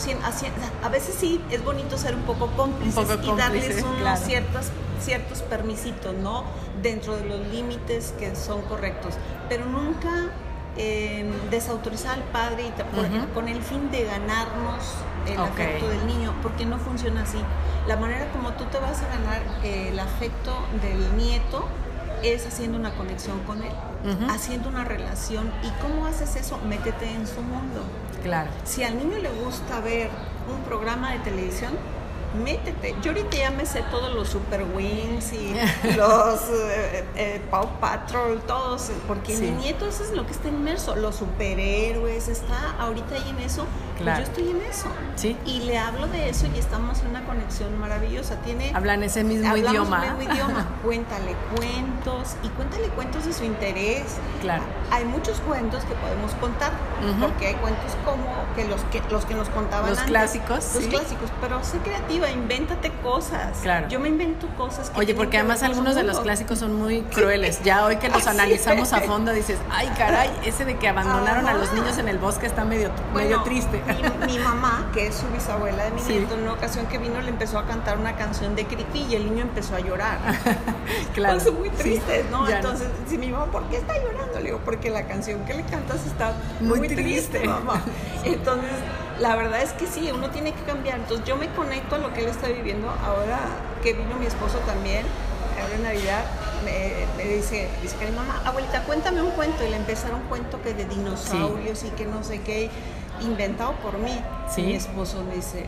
a 0.84 0.89
veces 0.89 1.15
sí 1.20 1.41
es 1.50 1.63
bonito 1.63 1.98
ser 1.98 2.15
un 2.15 2.22
poco 2.22 2.48
cómplices 2.56 3.08
y 3.24 3.36
darles 3.36 3.84
unos 3.84 4.20
ciertos, 4.20 4.67
ciertos 5.02 5.41
permisitos, 5.41 6.13
¿no? 6.15 6.44
Dentro 6.82 7.17
de 7.17 7.26
los 7.26 7.48
límites 7.48 8.13
que 8.17 8.36
son 8.36 8.62
correctos, 8.63 9.15
pero 9.50 9.65
nunca 9.65 10.30
eh, 10.78 11.30
desautorizar 11.50 12.15
al 12.15 12.24
padre 12.26 12.63
y 12.67 13.34
con 13.34 13.50
el 13.50 13.62
fin 13.62 13.91
de 13.91 14.06
ganarnos 14.06 14.96
el 15.28 15.39
afecto 15.39 15.88
del 15.88 16.08
niño, 16.08 16.34
porque 16.41 16.65
no 16.65 16.78
funciona 16.80 17.24
así. 17.24 17.39
La 17.91 17.97
manera 17.97 18.32
como 18.32 18.54
tú 18.54 18.63
te 18.71 18.80
vas 18.80 19.01
a 19.01 19.08
ganar 19.10 19.41
eh, 19.65 19.89
el 19.89 19.99
afecto 19.99 20.56
del 20.82 21.17
nieto 21.17 21.65
es 22.23 22.47
haciendo 22.47 22.77
una 22.77 22.93
conexión 22.93 23.38
con 23.39 23.62
él, 23.62 23.73
haciendo 24.30 24.69
una 24.69 24.86
relación. 24.86 25.51
¿Y 25.62 25.69
cómo 25.82 26.06
haces 26.06 26.38
eso? 26.38 26.58
Métete 26.60 27.12
en 27.12 27.27
su 27.27 27.41
mundo. 27.41 27.84
Claro. 28.23 28.49
Si 28.63 28.82
al 28.82 28.97
niño 28.97 29.17
le 29.17 29.30
gusta 29.43 29.82
ver 29.82 30.10
un 30.49 30.63
programa 30.63 31.12
de 31.12 31.19
televisión, 31.19 31.73
métete. 32.34 32.95
Yo 33.01 33.12
ahorita 33.12 33.36
ya 33.36 33.51
me 33.51 33.65
sé 33.65 33.84
todos 33.91 34.13
los 34.13 34.30
Super 34.30 34.63
Wings 34.73 35.34
y 35.34 35.54
los 35.97 36.49
eh, 36.49 37.04
eh, 37.17 37.41
Paw 37.51 37.77
Patrol, 37.82 38.39
todos, 38.47 38.89
porque 39.06 39.38
mi 39.38 39.51
nieto 39.51 39.86
eso 39.86 40.06
es 40.06 40.12
lo 40.12 40.25
que 40.25 40.32
está 40.32 40.47
inmerso, 40.47 40.95
los 40.95 41.17
superhéroes, 41.17 42.30
está 42.30 42.71
ahorita 42.80 43.15
ahí 43.15 43.30
en 43.32 43.39
eso, 43.39 43.65
pues 44.04 44.18
yo 44.18 44.24
estoy 44.24 44.50
en 44.50 44.62
eso. 44.62 44.88
¿Sí? 45.16 45.38
Y 45.46 45.62
le 45.62 45.78
hablo 45.78 46.08
de 46.08 46.30
eso 46.30 46.48
y 46.54 46.58
estamos 46.58 47.02
en 47.02 47.10
una 47.10 47.24
conexión 47.26 47.80
maravillosa. 47.80 48.36
Tiene, 48.38 48.72
Hablan 48.74 49.04
ese 49.04 49.24
mismo 49.24 49.56
idioma. 49.56 50.06
El 50.06 50.18
mismo 50.18 50.34
idioma. 50.34 50.68
cuéntale 50.84 51.36
cuentos 51.56 52.36
y 52.44 52.50
cuéntale 52.50 52.88
cuentos 52.90 53.26
de 53.26 53.34
su 53.34 53.44
interés. 53.44 54.04
Claro. 54.42 54.64
Hay 54.92 55.06
muchos 55.06 55.40
cuentos 55.42 55.84
que 55.86 55.94
podemos 55.96 56.32
contar, 56.34 56.72
porque 57.20 57.48
hay 57.48 57.56
cuentos 57.56 57.92
como 58.06 58.26
que 58.56 58.66
los 58.66 58.82
que 58.86 59.02
los 59.10 59.26
que 59.26 59.36
nos 59.36 59.50
contaban 59.50 59.90
los 59.90 60.00
clásicos, 60.00 60.76
los 60.76 60.86
clásicos, 60.88 61.30
pero 61.40 61.64
sé 61.64 61.78
creativo 61.80 62.26
invéntate 62.28 62.92
cosas. 63.04 63.60
Claro. 63.62 63.88
Yo 63.88 64.00
me 64.00 64.10
invento 64.10 64.48
cosas. 64.58 64.90
Que 64.90 65.00
Oye, 65.00 65.16
porque 65.16 65.38
además 65.38 65.64
algunos 65.64 65.96
de 65.96 66.04
los 66.04 66.20
clásicos 66.20 66.60
son 66.60 66.76
muy 66.76 67.02
crueles. 67.02 67.62
Ya 67.64 67.86
hoy 67.86 67.98
que 67.98 68.10
los 68.10 68.28
analizamos 68.28 68.94
a 68.94 69.02
fondo 69.02 69.32
dices, 69.32 69.60
ay 69.70 69.88
caray, 69.98 70.30
ese 70.44 70.66
de 70.66 70.78
que 70.78 70.88
abandonaron 70.88 71.48
a 71.48 71.54
los 71.54 71.72
niños 71.74 71.98
en 71.98 72.08
el 72.08 72.18
bosque 72.18 72.46
está 72.46 72.66
medio, 72.66 72.92
medio 73.14 73.44
triste. 73.44 73.82
Mi, 74.27 74.39
mamá, 74.39 74.89
que 74.93 75.08
es 75.08 75.15
su 75.15 75.27
bisabuela 75.27 75.84
de 75.86 75.91
mi 75.91 76.01
nieto, 76.01 76.36
en 76.36 76.41
una 76.41 76.54
ocasión 76.54 76.86
que 76.88 76.97
vino 76.97 77.21
le 77.21 77.30
empezó 77.30 77.60
a 77.60 77.65
cantar 77.65 77.97
una 77.97 78.15
canción 78.15 78.56
de 78.56 78.65
Creepy 78.65 79.08
y 79.10 79.15
el 79.15 79.25
niño 79.25 79.43
empezó 79.43 79.75
a 79.75 79.80
llorar. 79.80 80.19
claro. 81.13 81.39
Son 81.39 81.60
muy 81.60 81.69
tristes, 81.69 82.30
¿no? 82.30 82.47
Entonces, 82.47 82.88
si 83.08 83.17
mi 83.17 83.30
mamá, 83.30 83.45
¿por 83.47 83.63
qué 83.65 83.77
está 83.77 83.97
llorando? 83.97 84.39
Le 84.39 84.45
digo, 84.45 84.60
porque 84.63 84.89
la 84.89 85.08
canción 85.08 85.43
que 85.45 85.54
le 85.54 85.63
cantas 85.63 86.06
está 86.06 86.34
muy, 86.60 86.88
triste, 86.88 87.43
mamá. 87.47 87.82
Entonces, 88.23 88.71
la 89.19 89.36
verdad 89.36 89.62
es 89.62 89.73
que 89.73 89.88
sí, 89.88 90.10
uno 90.13 90.30
tiene 90.30 90.54
que 90.54 90.63
cambiar. 90.63 90.99
Entonces 90.99 91.25
yo 91.25 91.36
me 91.36 91.47
conecto 91.49 91.95
a 91.95 91.97
lo 91.99 92.13
que 92.13 92.21
él 92.21 92.27
está 92.27 92.47
viviendo. 92.47 92.89
Ahora 93.06 93.39
que 93.84 93.93
vino 93.93 94.15
mi 94.17 94.25
esposo 94.25 94.58
también, 94.60 95.06
ahora 95.62 95.75
en 95.75 95.84
Navidad, 95.84 96.23
me, 96.65 97.23
dice, 97.25 97.69
dice 97.82 97.95
que 97.97 98.06
mi 98.06 98.15
mamá, 98.15 98.41
abuelita, 98.45 98.84
cuéntame 98.84 99.21
un 99.21 99.32
cuento. 99.32 99.63
Y 99.63 99.69
le 99.69 99.77
empezaron 99.77 100.21
un 100.21 100.27
cuento 100.27 100.62
que 100.62 100.73
de 100.73 100.86
dinosaurios 100.86 101.84
y 101.84 101.89
que 101.89 102.06
no 102.06 102.23
sé 102.23 102.41
qué, 102.41 102.69
inventado 103.22 103.74
por 103.76 103.98
mí. 103.98 104.20
Sí. 104.50 104.64
Mi 104.64 104.76
esposo 104.76 105.24
me 105.24 105.36
dice, 105.36 105.66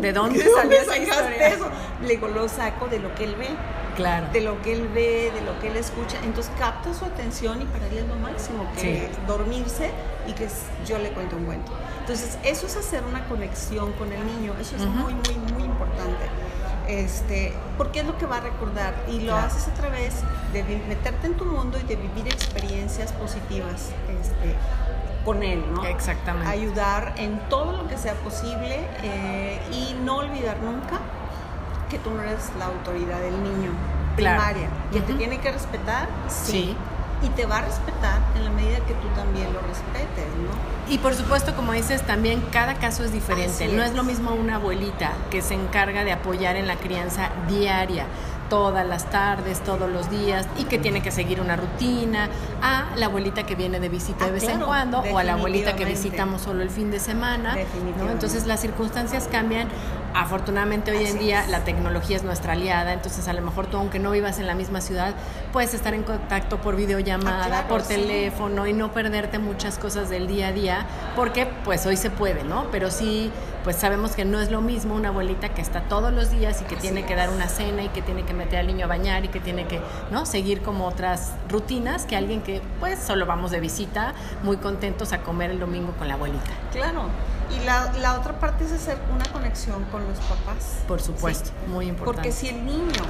¿de 0.00 0.12
dónde 0.12 0.44
salió 0.54 0.80
esa 0.80 0.96
historia? 0.96 1.48
eso? 1.48 1.68
Le 2.02 2.08
digo, 2.08 2.28
lo 2.28 2.48
saco 2.48 2.88
de 2.88 2.98
lo 2.98 3.14
que 3.14 3.24
él 3.24 3.34
ve. 3.36 3.48
Claro. 3.96 4.26
De 4.32 4.40
lo 4.40 4.60
que 4.62 4.72
él 4.72 4.88
ve, 4.88 5.30
de 5.32 5.40
lo 5.42 5.58
que 5.60 5.68
él 5.68 5.76
escucha. 5.76 6.18
Entonces 6.24 6.52
capta 6.58 6.92
su 6.94 7.04
atención 7.04 7.62
y 7.62 7.64
para 7.66 7.86
él 7.86 7.98
es 7.98 8.08
lo 8.08 8.16
máximo, 8.16 8.66
que 8.80 9.06
es 9.06 9.26
dormirse 9.26 9.90
y 10.26 10.32
que 10.32 10.48
yo 10.86 10.98
le 10.98 11.10
cuento 11.10 11.36
un 11.36 11.44
cuento. 11.44 11.72
Entonces, 12.00 12.38
eso 12.44 12.66
es 12.66 12.76
hacer 12.76 13.02
una 13.04 13.24
conexión 13.28 13.92
con 13.92 14.12
el 14.12 14.26
niño, 14.26 14.52
eso 14.60 14.76
es 14.76 14.84
muy, 14.84 15.14
muy, 15.14 15.52
muy 15.54 15.62
importante. 15.62 16.26
Este, 16.86 17.54
porque 17.78 18.00
es 18.00 18.06
lo 18.06 18.18
que 18.18 18.26
va 18.26 18.36
a 18.36 18.40
recordar 18.40 18.94
y 19.08 19.20
lo 19.20 19.34
haces 19.34 19.68
a 19.68 19.72
través 19.72 20.16
de 20.52 20.62
meterte 20.86 21.28
en 21.28 21.34
tu 21.34 21.46
mundo 21.46 21.78
y 21.82 21.84
de 21.84 21.96
vivir 21.96 22.26
experiencias 22.26 23.10
positivas 23.12 23.88
este, 24.20 24.54
con 25.24 25.42
él, 25.42 25.64
¿no? 25.72 25.84
Exactamente. 25.84 26.48
Ayudar 26.48 27.14
en 27.16 27.38
todo 27.48 27.72
lo 27.72 27.88
que 27.88 27.96
sea 27.96 28.14
posible 28.14 28.86
eh, 29.02 29.60
y 29.72 29.96
no 30.04 30.16
olvidar 30.16 30.58
nunca 30.58 31.00
que 31.88 31.98
tú 31.98 32.10
no 32.10 32.22
eres 32.22 32.50
la 32.58 32.66
autoridad 32.66 33.20
del 33.20 33.42
niño 33.42 33.72
primaria, 34.16 34.68
que 34.92 35.00
te 35.00 35.14
tiene 35.14 35.38
que 35.38 35.50
respetar, 35.50 36.08
sí, 36.28 36.76
y 37.22 37.28
te 37.30 37.46
va 37.46 37.58
a 37.58 37.62
respetar 37.62 38.20
en 38.36 38.44
la 38.44 38.50
medida 38.50 38.78
que 38.78 38.94
tú 38.94 39.08
también 39.14 39.52
lo 39.52 39.60
respetes, 39.60 40.26
¿no? 40.42 40.92
Y 40.92 40.98
por 40.98 41.14
supuesto, 41.14 41.56
como 41.56 41.72
dices, 41.72 42.02
también 42.02 42.42
cada 42.52 42.74
caso 42.74 43.04
es 43.04 43.12
diferente. 43.12 43.68
no 43.68 43.82
es 43.82 43.94
lo 43.94 44.04
mismo 44.04 44.32
una 44.32 44.56
abuelita 44.56 45.12
que 45.30 45.40
se 45.40 45.54
encarga 45.54 46.04
de 46.04 46.12
apoyar 46.12 46.56
en 46.56 46.66
la 46.66 46.76
crianza 46.76 47.30
diaria 47.48 48.06
todas 48.48 48.86
las 48.86 49.10
tardes, 49.10 49.60
todos 49.60 49.90
los 49.90 50.10
días 50.10 50.46
y 50.58 50.64
que 50.64 50.78
tiene 50.78 51.02
que 51.02 51.10
seguir 51.10 51.40
una 51.40 51.56
rutina, 51.56 52.28
a 52.62 52.94
la 52.96 53.06
abuelita 53.06 53.44
que 53.44 53.54
viene 53.54 53.80
de 53.80 53.88
visita 53.88 54.24
de 54.24 54.30
ah, 54.30 54.34
vez 54.34 54.44
en 54.44 54.60
cuando 54.60 55.00
o 55.00 55.18
a 55.18 55.24
la 55.24 55.34
abuelita 55.34 55.76
que 55.76 55.84
visitamos 55.84 56.42
solo 56.42 56.62
el 56.62 56.70
fin 56.70 56.90
de 56.90 57.00
semana. 57.00 57.56
¿no? 57.98 58.10
Entonces 58.10 58.46
las 58.46 58.60
circunstancias 58.60 59.28
cambian. 59.30 59.68
Afortunadamente 60.14 60.92
hoy 60.92 61.04
en 61.06 61.18
día 61.18 61.44
la 61.48 61.64
tecnología 61.64 62.16
es 62.16 62.22
nuestra 62.22 62.52
aliada, 62.52 62.92
entonces 62.92 63.26
a 63.26 63.32
lo 63.32 63.42
mejor 63.42 63.66
tú 63.66 63.78
aunque 63.78 63.98
no 63.98 64.12
vivas 64.12 64.38
en 64.38 64.46
la 64.46 64.54
misma 64.54 64.80
ciudad, 64.80 65.12
puedes 65.52 65.74
estar 65.74 65.92
en 65.92 66.04
contacto 66.04 66.58
por 66.58 66.76
videollamada, 66.76 67.60
ah, 67.60 67.68
por 67.68 67.82
teléfono 67.82 68.68
y 68.68 68.72
no 68.72 68.92
perderte 68.92 69.40
muchas 69.40 69.76
cosas 69.76 70.08
del 70.10 70.28
día 70.28 70.48
a 70.48 70.52
día, 70.52 70.86
porque 71.16 71.48
pues 71.64 71.84
hoy 71.84 71.96
se 71.96 72.10
puede, 72.10 72.44
¿no? 72.44 72.66
Pero 72.70 72.92
sí 72.92 73.32
pues 73.64 73.74
sabemos 73.74 74.12
que 74.12 74.24
no 74.24 74.40
es 74.40 74.52
lo 74.52 74.60
mismo 74.60 74.94
una 74.94 75.08
abuelita 75.08 75.48
que 75.48 75.62
está 75.62 75.80
todos 75.80 76.12
los 76.12 76.30
días 76.30 76.60
y 76.60 76.64
que 76.64 76.76
tiene 76.76 77.06
que 77.06 77.16
dar 77.16 77.30
una 77.30 77.48
cena 77.48 77.82
y 77.82 77.88
que 77.88 78.02
tiene 78.02 78.22
que 78.24 78.34
meter 78.34 78.60
al 78.60 78.66
niño 78.68 78.84
a 78.84 78.88
bañar 78.88 79.24
y 79.24 79.28
que 79.28 79.40
tiene 79.40 79.66
que 79.66 79.80
no 80.12 80.26
seguir 80.26 80.60
como 80.62 80.86
otras 80.86 81.32
rutinas 81.48 82.04
que 82.04 82.14
alguien 82.14 82.42
que 82.42 82.60
pues 82.78 83.00
solo 83.00 83.26
vamos 83.26 83.50
de 83.50 83.60
visita 83.60 84.14
muy 84.42 84.58
contentos 84.58 85.12
a 85.12 85.22
comer 85.22 85.50
el 85.50 85.58
domingo 85.58 85.92
con 85.98 86.06
la 86.06 86.14
abuelita. 86.14 86.50
Claro. 86.72 87.08
Y 87.50 87.64
la, 87.64 87.92
la 88.00 88.18
otra 88.18 88.38
parte 88.38 88.64
es 88.64 88.72
hacer 88.72 88.98
una 89.14 89.24
conexión 89.26 89.84
con 89.84 90.06
los 90.06 90.18
papás. 90.18 90.82
Por 90.88 91.00
supuesto, 91.00 91.50
muy 91.68 91.86
importante. 91.86 92.28
Porque 92.28 92.32
si 92.32 92.48
el 92.48 92.64
niño, 92.64 93.02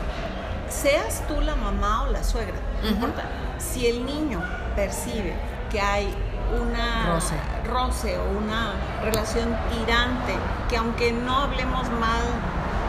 seas 0.69 1.23
tú 1.29 1.41
la 1.41 1.57
mamá 1.57 2.05
o 2.05 2.11
la 2.11 2.25
suegra, 2.25 2.57
no 2.83 2.89
importa, 2.89 3.23
si 3.59 3.87
el 3.87 4.05
niño 4.05 4.43
percibe 4.77 5.35
que 5.71 5.81
hay 5.81 6.15
una 6.61 7.15
roce. 7.15 7.35
roce 7.67 8.19
o 8.19 8.39
una 8.39 8.75
relación 9.03 9.57
tirante, 9.71 10.35
que 10.69 10.77
aunque 10.77 11.13
no 11.13 11.39
hablemos 11.39 11.89
mal 11.91 12.23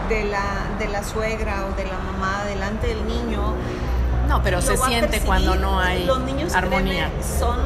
de 0.08 0.24
la, 0.24 0.66
de 0.78 0.88
la 0.88 1.02
suegra 1.02 1.66
o 1.66 1.76
de 1.76 1.84
la 1.84 1.98
mamá 1.98 2.44
delante 2.44 2.88
del 2.88 3.06
niño, 3.06 3.54
no, 4.28 4.42
pero 4.42 4.60
se 4.60 4.76
siente 4.76 5.20
cuando 5.20 5.54
no 5.54 5.78
hay 5.78 6.04
los 6.04 6.20
niños 6.20 6.54
armonía. 6.54 7.10
son 7.38 7.58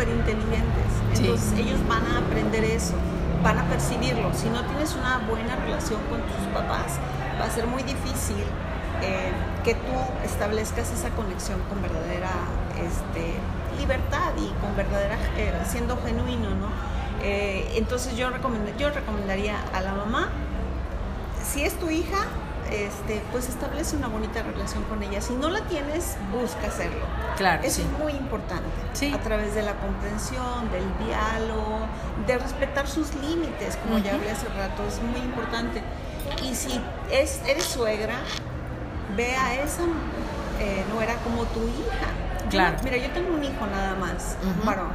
súper 0.00 0.08
inteligentes, 0.08 1.18
entonces 1.18 1.58
ellos 1.58 1.78
van 1.88 2.04
a 2.06 2.18
aprender 2.18 2.64
eso, 2.64 2.94
van 3.42 3.58
a 3.58 3.64
percibirlo. 3.64 4.32
Si 4.34 4.48
no 4.48 4.64
tienes 4.64 4.94
una 4.94 5.18
buena 5.28 5.56
relación 5.56 6.00
con 6.08 6.20
tus 6.22 6.46
papás, 6.54 6.98
va 7.38 7.44
a 7.44 7.50
ser 7.50 7.66
muy 7.66 7.82
difícil 7.82 8.42
eh, 9.02 9.32
que 9.64 9.74
tú 9.74 9.92
establezcas 10.24 10.90
esa 10.90 11.10
conexión 11.10 11.60
con 11.68 11.82
verdadera 11.82 12.30
este, 12.76 13.34
libertad 13.78 14.32
y 14.38 14.48
con 14.60 14.74
verdadera, 14.76 15.16
eh, 15.36 15.52
siendo 15.66 15.98
genuino, 16.02 16.50
¿no? 16.50 16.68
Eh, 17.22 17.74
entonces 17.76 18.16
yo, 18.16 18.30
yo 18.78 18.90
recomendaría 18.90 19.56
a 19.74 19.80
la 19.82 19.92
mamá, 19.92 20.28
si 21.44 21.62
es 21.64 21.78
tu 21.78 21.90
hija, 21.90 22.26
este, 22.70 23.22
pues 23.32 23.48
establece 23.48 23.96
una 23.96 24.08
bonita 24.08 24.42
relación 24.42 24.84
con 24.84 25.02
ella. 25.02 25.20
Si 25.20 25.34
no 25.34 25.48
la 25.50 25.60
tienes, 25.62 26.16
busca 26.32 26.68
hacerlo. 26.68 27.04
Claro. 27.36 27.62
Eso 27.62 27.82
es 27.82 27.88
muy 27.98 28.12
importante. 28.12 28.68
Sí. 28.92 29.12
A 29.12 29.20
través 29.20 29.54
de 29.54 29.62
la 29.62 29.74
comprensión, 29.74 30.70
del 30.70 30.84
diálogo, 31.06 31.80
de 32.26 32.38
respetar 32.38 32.86
sus 32.86 33.14
límites, 33.14 33.76
como 33.76 33.98
ya 33.98 34.14
hablé 34.14 34.30
hace 34.30 34.48
rato, 34.48 34.84
es 34.86 35.00
muy 35.02 35.20
importante. 35.20 35.82
Y 36.42 36.54
si 36.54 36.80
es, 37.10 37.40
eres 37.46 37.64
suegra, 37.64 38.16
ve 39.16 39.34
a 39.34 39.54
esa 39.62 39.82
eh, 40.60 40.84
nuera 40.92 41.14
como 41.24 41.44
tu 41.44 41.60
hija 41.60 42.08
Claro. 42.50 42.76
mira, 42.82 42.96
yo 42.96 43.10
tengo 43.10 43.34
un 43.34 43.44
hijo 43.44 43.66
nada 43.66 43.94
más, 43.94 44.36
varón, 44.64 44.90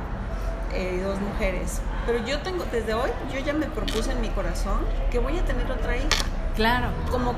eh, 0.73 1.01
dos 1.03 1.19
mujeres. 1.21 1.79
Pero 2.05 2.23
yo 2.25 2.39
tengo, 2.39 2.65
desde 2.71 2.93
hoy, 2.93 3.09
yo 3.33 3.39
ya 3.39 3.53
me 3.53 3.65
propuse 3.67 4.11
en 4.11 4.21
mi 4.21 4.29
corazón 4.29 4.79
que 5.09 5.19
voy 5.19 5.37
a 5.37 5.45
tener 5.45 5.71
otra 5.71 5.95
hija. 5.95 6.07
Claro. 6.55 6.89
Como 7.09 7.33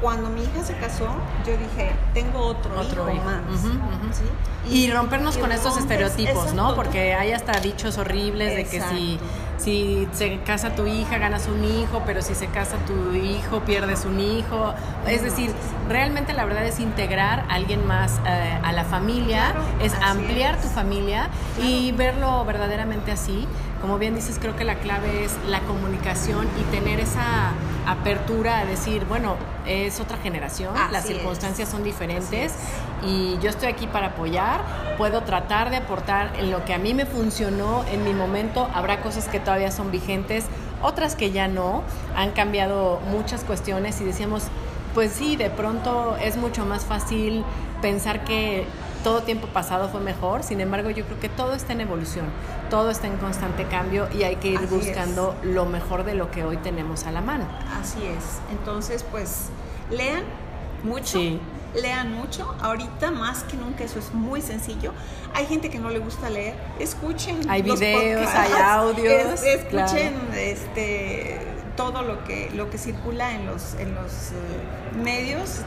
cuando 0.00 0.30
mi 0.30 0.42
hija 0.42 0.62
se 0.64 0.76
casó, 0.76 1.08
yo 1.46 1.52
dije, 1.52 1.92
tengo 2.14 2.38
otro, 2.38 2.72
hijo, 2.82 3.24
más. 3.24 3.42
Y, 4.70 4.90
rompernos 4.90 5.36
con 5.36 5.52
estos 5.52 5.76
estereotipos, 5.76 6.54
¿no? 6.54 6.74
Porque 6.74 7.14
hay 7.14 7.32
hasta 7.32 7.58
dichos 7.60 7.98
horribles 7.98 8.56
de 8.56 8.64
que 8.64 8.80
si, 8.80 9.18
si 9.60 10.08
se 10.12 10.38
casa 10.38 10.74
tu 10.74 10.86
hija, 10.86 11.18
ganas 11.18 11.46
un 11.46 11.62
hijo, 11.64 12.02
pero 12.06 12.22
si 12.22 12.34
se 12.34 12.46
casa 12.46 12.76
tu 12.86 13.14
hijo, 13.14 13.60
pierdes 13.60 14.06
un 14.06 14.18
hijo. 14.18 14.74
Es 15.06 15.22
decir, 15.22 15.52
realmente 15.88 16.32
la 16.32 16.44
verdad 16.46 16.64
es 16.64 16.80
integrar 16.80 17.40
a 17.48 17.54
alguien 17.54 17.86
más 17.86 18.20
eh, 18.26 18.58
a 18.62 18.72
la 18.72 18.84
familia, 18.84 19.54
es 19.82 19.92
ampliar 20.02 20.60
tu 20.60 20.68
familia 20.68 21.28
y 21.62 21.92
verlo 21.92 22.44
verdaderamente 22.46 23.12
así. 23.12 23.46
Como 23.82 23.98
bien 23.98 24.14
dices, 24.14 24.38
creo 24.40 24.56
que 24.56 24.64
la 24.64 24.76
clave 24.76 25.24
es 25.24 25.32
la 25.48 25.60
comunicación 25.60 26.48
y 26.58 26.62
tener 26.74 27.00
esa 27.00 27.52
apertura 27.86 28.58
a 28.58 28.64
decir, 28.64 29.04
bueno, 29.06 29.36
es 29.66 30.00
otra 30.00 30.18
generación, 30.18 30.74
las 30.90 31.06
circunstancias 31.06 31.68
son 31.68 31.82
diferentes 31.82 32.52
y 33.02 33.38
yo 33.38 33.50
estoy 33.50 33.68
aquí 33.68 33.86
para 33.86 34.08
apoyar, 34.08 34.60
puedo 34.96 35.22
tratar 35.22 35.70
de 35.70 35.76
aportar 35.76 36.32
en 36.38 36.50
lo 36.50 36.64
que 36.64 36.74
a 36.74 36.78
mí 36.78 36.94
me 36.94 37.06
funcionó 37.06 37.84
en 37.90 38.04
mi 38.04 38.12
momento, 38.12 38.68
habrá 38.74 39.02
cosas 39.02 39.28
que 39.28 39.40
todavía 39.40 39.70
son 39.70 39.90
vigentes, 39.90 40.44
otras 40.82 41.14
que 41.14 41.30
ya 41.30 41.48
no, 41.48 41.82
han 42.16 42.32
cambiado 42.32 43.00
muchas 43.10 43.44
cuestiones 43.44 44.00
y 44.00 44.04
decíamos, 44.04 44.44
pues 44.94 45.12
sí, 45.12 45.36
de 45.36 45.50
pronto 45.50 46.16
es 46.16 46.36
mucho 46.36 46.64
más 46.66 46.84
fácil 46.84 47.44
pensar 47.80 48.24
que 48.24 48.66
todo 49.02 49.22
tiempo 49.22 49.46
pasado 49.46 49.88
fue 49.88 50.00
mejor, 50.00 50.42
sin 50.42 50.60
embargo 50.60 50.90
yo 50.90 51.04
creo 51.06 51.18
que 51.20 51.28
todo 51.28 51.54
está 51.54 51.72
en 51.72 51.80
evolución, 51.80 52.26
todo 52.68 52.90
está 52.90 53.06
en 53.06 53.16
constante 53.16 53.64
cambio 53.64 54.08
y 54.12 54.24
hay 54.24 54.36
que 54.36 54.48
ir 54.48 54.60
buscando 54.66 55.34
lo 55.42 55.64
mejor 55.64 56.04
de 56.04 56.14
lo 56.14 56.30
que 56.30 56.44
hoy 56.44 56.58
tenemos 56.58 57.06
a 57.06 57.12
la 57.12 57.22
mano. 57.22 57.46
Así 57.80 58.00
es, 58.04 58.40
entonces 58.50 59.04
pues 59.10 59.48
lean 59.90 60.24
mucho. 60.84 61.18
Lean 61.74 62.12
mucho, 62.12 62.54
ahorita 62.60 63.10
más 63.10 63.44
que 63.44 63.56
nunca 63.56 63.84
eso 63.84 63.98
es 63.98 64.12
muy 64.12 64.40
sencillo. 64.42 64.92
Hay 65.34 65.46
gente 65.46 65.70
que 65.70 65.78
no 65.78 65.90
le 65.90 65.98
gusta 65.98 66.30
leer, 66.30 66.54
escuchen. 66.78 67.48
Hay 67.48 67.62
videos, 67.62 68.28
hay 68.34 68.52
audios. 68.52 69.42
escuchen 69.44 70.14
este 70.34 71.49
todo 71.80 72.02
lo 72.02 72.22
que, 72.24 72.50
lo 72.54 72.68
que 72.68 72.76
circula 72.76 73.32
en 73.32 73.46
los, 73.46 73.72
en 73.78 73.94
los 73.94 74.32
eh, 74.32 75.02
medios, 75.02 75.62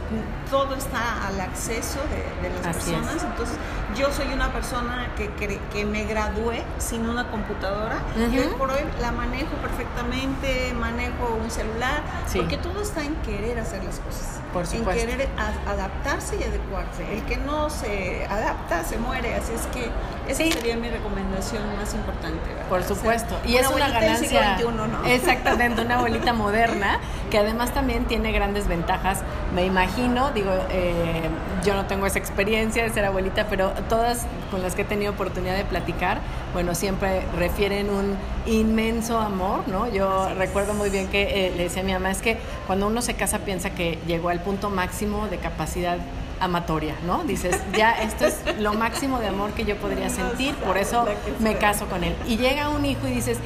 todo 0.51 0.75
está 0.75 1.25
al 1.27 1.41
acceso 1.41 1.97
de, 2.43 2.49
las 2.51 2.75
personas. 2.75 3.23
Entonces, 3.23 3.57
yo 3.97 4.11
soy 4.11 4.31
una 4.31 4.53
persona 4.53 5.11
que, 5.17 5.29
que, 5.71 5.85
me 5.85 6.03
gradué 6.03 6.63
sin 6.77 7.09
una 7.09 7.31
computadora 7.31 7.97
y 8.15 8.37
hoy 8.37 8.47
por 8.59 8.69
hoy 8.69 8.81
la 9.01 9.11
manejo 9.11 9.55
perfectamente, 9.55 10.75
manejo 10.79 11.35
un 11.43 11.49
celular, 11.49 12.03
porque 12.35 12.57
todo 12.57 12.83
está 12.83 13.03
en 13.03 13.15
querer 13.17 13.57
hacer 13.57 13.83
las 13.83 13.99
cosas. 13.99 14.39
Por 14.53 14.65
en 14.71 14.85
querer 14.85 15.29
adaptarse 15.65 16.37
y 16.37 16.43
adecuarse. 16.43 17.11
El 17.11 17.23
que 17.23 17.37
no 17.37 17.71
se 17.71 18.27
adapta 18.27 18.83
se 18.83 18.99
muere, 18.99 19.33
así 19.33 19.53
es 19.53 19.65
que 19.67 19.89
esa 20.27 20.43
sería 20.43 20.75
mi 20.77 20.89
recomendación 20.89 21.63
más 21.77 21.93
importante. 21.93 22.39
Por 22.69 22.83
supuesto. 22.83 23.35
y 23.45 23.55
es 23.55 23.67
una 23.67 23.89
ganancia. 23.89 24.57
Exactamente, 25.05 25.81
una 25.81 25.97
abuelita 25.97 26.33
moderna 26.43 26.99
que 27.29 27.37
además 27.37 27.73
también 27.73 28.05
tiene 28.05 28.31
grandes 28.31 28.67
ventajas. 28.67 29.21
Me 29.53 29.65
imagino, 29.65 30.31
digo, 30.31 30.51
eh, 30.69 31.29
yo 31.63 31.75
no 31.75 31.85
tengo 31.85 32.05
esa 32.05 32.19
experiencia 32.19 32.83
de 32.83 32.89
ser 32.89 33.05
abuelita, 33.05 33.47
pero 33.49 33.71
todas 33.89 34.25
con 34.51 34.61
las 34.61 34.75
que 34.75 34.83
he 34.83 34.85
tenido 34.85 35.11
oportunidad 35.11 35.55
de 35.55 35.65
platicar, 35.65 36.19
bueno, 36.53 36.75
siempre 36.75 37.23
refieren 37.37 37.89
un 37.89 38.15
inmenso 38.45 39.19
amor, 39.19 39.67
¿no? 39.67 39.91
Yo 39.91 40.29
recuerdo 40.35 40.73
muy 40.73 40.89
bien 40.89 41.07
que 41.07 41.47
eh, 41.47 41.53
le 41.55 41.63
decía 41.63 41.81
a 41.81 41.85
mi 41.85 41.93
mamá, 41.93 42.11
es 42.11 42.21
que 42.21 42.37
cuando 42.67 42.87
uno 42.87 43.01
se 43.01 43.15
casa 43.15 43.39
piensa 43.39 43.71
que 43.71 43.99
llegó 44.07 44.29
al 44.29 44.41
punto 44.41 44.69
máximo 44.69 45.27
de 45.27 45.37
capacidad 45.37 45.97
amatoria, 46.43 46.95
¿no? 47.05 47.23
Dices, 47.23 47.59
ya 47.77 47.91
esto 47.91 48.25
es 48.25 48.41
lo 48.59 48.73
máximo 48.73 49.19
de 49.19 49.27
amor 49.27 49.51
que 49.51 49.65
yo 49.65 49.77
podría 49.77 50.09
sentir, 50.09 50.55
por 50.55 50.77
eso 50.77 51.05
me 51.39 51.55
caso 51.57 51.85
con 51.87 52.03
él. 52.03 52.15
Y 52.27 52.37
llega 52.37 52.69
un 52.69 52.85
hijo 52.85 53.07
y 53.07 53.11
dices, 53.11 53.39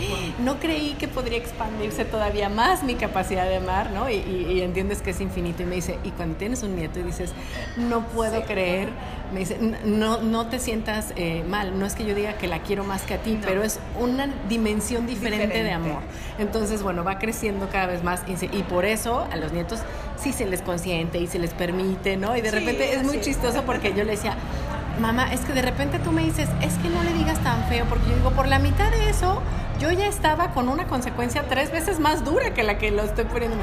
no 0.43 0.59
creí 0.59 0.93
que 0.93 1.07
podría 1.07 1.37
expandirse 1.37 2.05
todavía 2.05 2.49
más 2.49 2.83
mi 2.83 2.95
capacidad 2.95 3.45
de 3.47 3.57
amar, 3.57 3.91
¿no? 3.91 4.09
Y, 4.09 4.61
entiendes 4.61 5.01
que 5.01 5.11
es 5.11 5.21
infinito. 5.21 5.63
Y 5.63 5.65
me 5.65 5.75
dice, 5.75 5.99
y 6.03 6.11
cuando 6.11 6.35
tienes 6.35 6.63
un 6.63 6.75
nieto 6.75 6.99
y 6.99 7.03
dices, 7.03 7.33
no 7.77 8.07
puedo 8.07 8.43
creer, 8.43 8.89
me 9.33 9.41
dice, 9.41 9.57
no, 9.83 10.21
no 10.21 10.47
te 10.47 10.59
sientas 10.59 11.13
eh, 11.15 11.43
mal, 11.47 11.77
no 11.77 11.85
es 11.85 11.95
que 11.95 12.05
yo 12.05 12.15
diga 12.15 12.33
que 12.33 12.47
la 12.47 12.59
quiero 12.59 12.83
más 12.83 13.01
que 13.03 13.15
a 13.15 13.17
ti, 13.17 13.39
pero 13.43 13.63
es 13.63 13.79
una 13.99 14.27
dimensión 14.47 15.05
diferente, 15.05 15.63
de 15.63 15.71
amor. 15.71 16.01
Entonces, 16.37 16.83
bueno, 16.83 17.03
va 17.03 17.19
creciendo 17.19 17.67
cada 17.69 17.87
vez 17.87 18.03
más 18.03 18.21
y, 18.27 18.63
por 18.63 18.85
eso 18.85 19.27
a 19.31 19.35
los 19.35 19.51
nietos 19.51 19.79
sí 20.17 20.33
se 20.33 20.45
les 20.45 20.61
consiente 20.61 21.19
y 21.19 21.27
se 21.27 21.39
les 21.39 21.53
permite, 21.53 22.17
¿no? 22.17 22.35
Y 22.35 22.41
de 22.41 22.51
repente 22.51 22.93
es 22.93 23.03
muy 23.03 23.21
chistoso 23.21 23.63
porque 23.63 23.93
yo 23.93 24.03
le 24.03 24.11
decía, 24.11 24.35
mamá, 24.99 25.31
es 25.33 25.41
que 25.41 25.53
de 25.53 25.61
repente 25.61 25.99
tú 25.99 26.11
me 26.11 26.23
dices, 26.23 26.49
es 26.61 26.73
que 26.75 26.89
no 26.89 27.03
le 27.03 27.13
digas 27.13 27.39
tan 27.43 27.63
feo, 27.65 27.85
porque 27.85 28.09
yo 28.09 28.15
digo, 28.15 28.31
por 28.31 28.47
la 28.47 28.59
mitad 28.59 28.91
de 28.91 29.09
eso, 29.09 29.41
yo 29.79 29.91
ya 29.91 30.07
estaba 30.07 30.53
con 30.53 30.69
una 30.69 30.87
consecuencia 30.87 31.43
tres 31.47 31.71
veces 31.71 31.99
más 31.99 32.23
dura 32.23 32.53
que 32.53 32.63
la 32.63 32.77
que 32.77 32.91
lo 32.91 33.03
estoy 33.03 33.25
poniendo. 33.25 33.57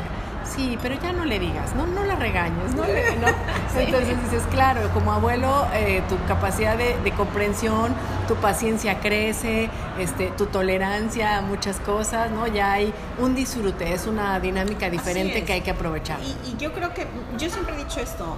Sí, 0.45 0.79
pero 0.83 0.95
ya 1.01 1.13
no 1.13 1.25
le 1.25 1.39
digas, 1.39 1.75
no, 1.75 1.87
no 1.87 2.05
la 2.05 2.17
regañes, 2.17 2.75
¿no? 2.75 2.85
Entonces 3.77 4.23
dices, 4.23 4.43
claro, 4.51 4.89
como 4.93 5.13
abuelo, 5.13 5.67
eh, 5.75 6.03
tu 6.09 6.17
capacidad 6.27 6.77
de, 6.77 7.13
comprensión, 7.13 7.95
tu 8.29 8.35
paciencia 8.37 9.01
crece, 9.01 9.71
este, 9.99 10.29
tu 10.37 10.47
tolerancia 10.47 11.39
a 11.39 11.41
muchas 11.41 11.81
cosas, 11.81 12.31
¿no? 12.31 12.47
Ya 12.47 12.73
hay 12.73 12.93
un 13.19 13.35
disfrute, 13.35 13.93
es 13.93 14.07
una 14.07 14.39
dinámica 14.39 14.91
diferente 14.91 15.45
que 15.45 15.55
hay 15.55 15.61
que 15.63 15.71
aprovechar. 15.71 16.19
Y, 16.21 16.57
yo 16.59 16.73
creo 16.73 16.93
que, 16.93 17.07
yo 17.39 17.49
siempre 17.51 17.75
he 17.75 17.79
dicho 17.79 18.01
esto, 18.01 18.37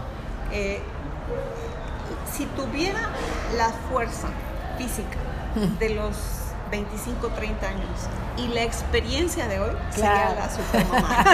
eh, 0.52 0.80
si 2.32 2.46
tuviera 2.46 3.00
la 3.56 3.70
fuerza 3.90 4.28
física 4.78 5.18
de 5.78 5.88
los 5.94 6.45
25, 6.70 7.28
30 7.28 7.68
años. 7.68 7.88
Y 8.36 8.48
la 8.48 8.62
experiencia 8.62 9.48
de 9.48 9.60
hoy 9.60 9.70
sería 9.90 10.34
la 10.34 10.50
supermamá. 10.50 11.24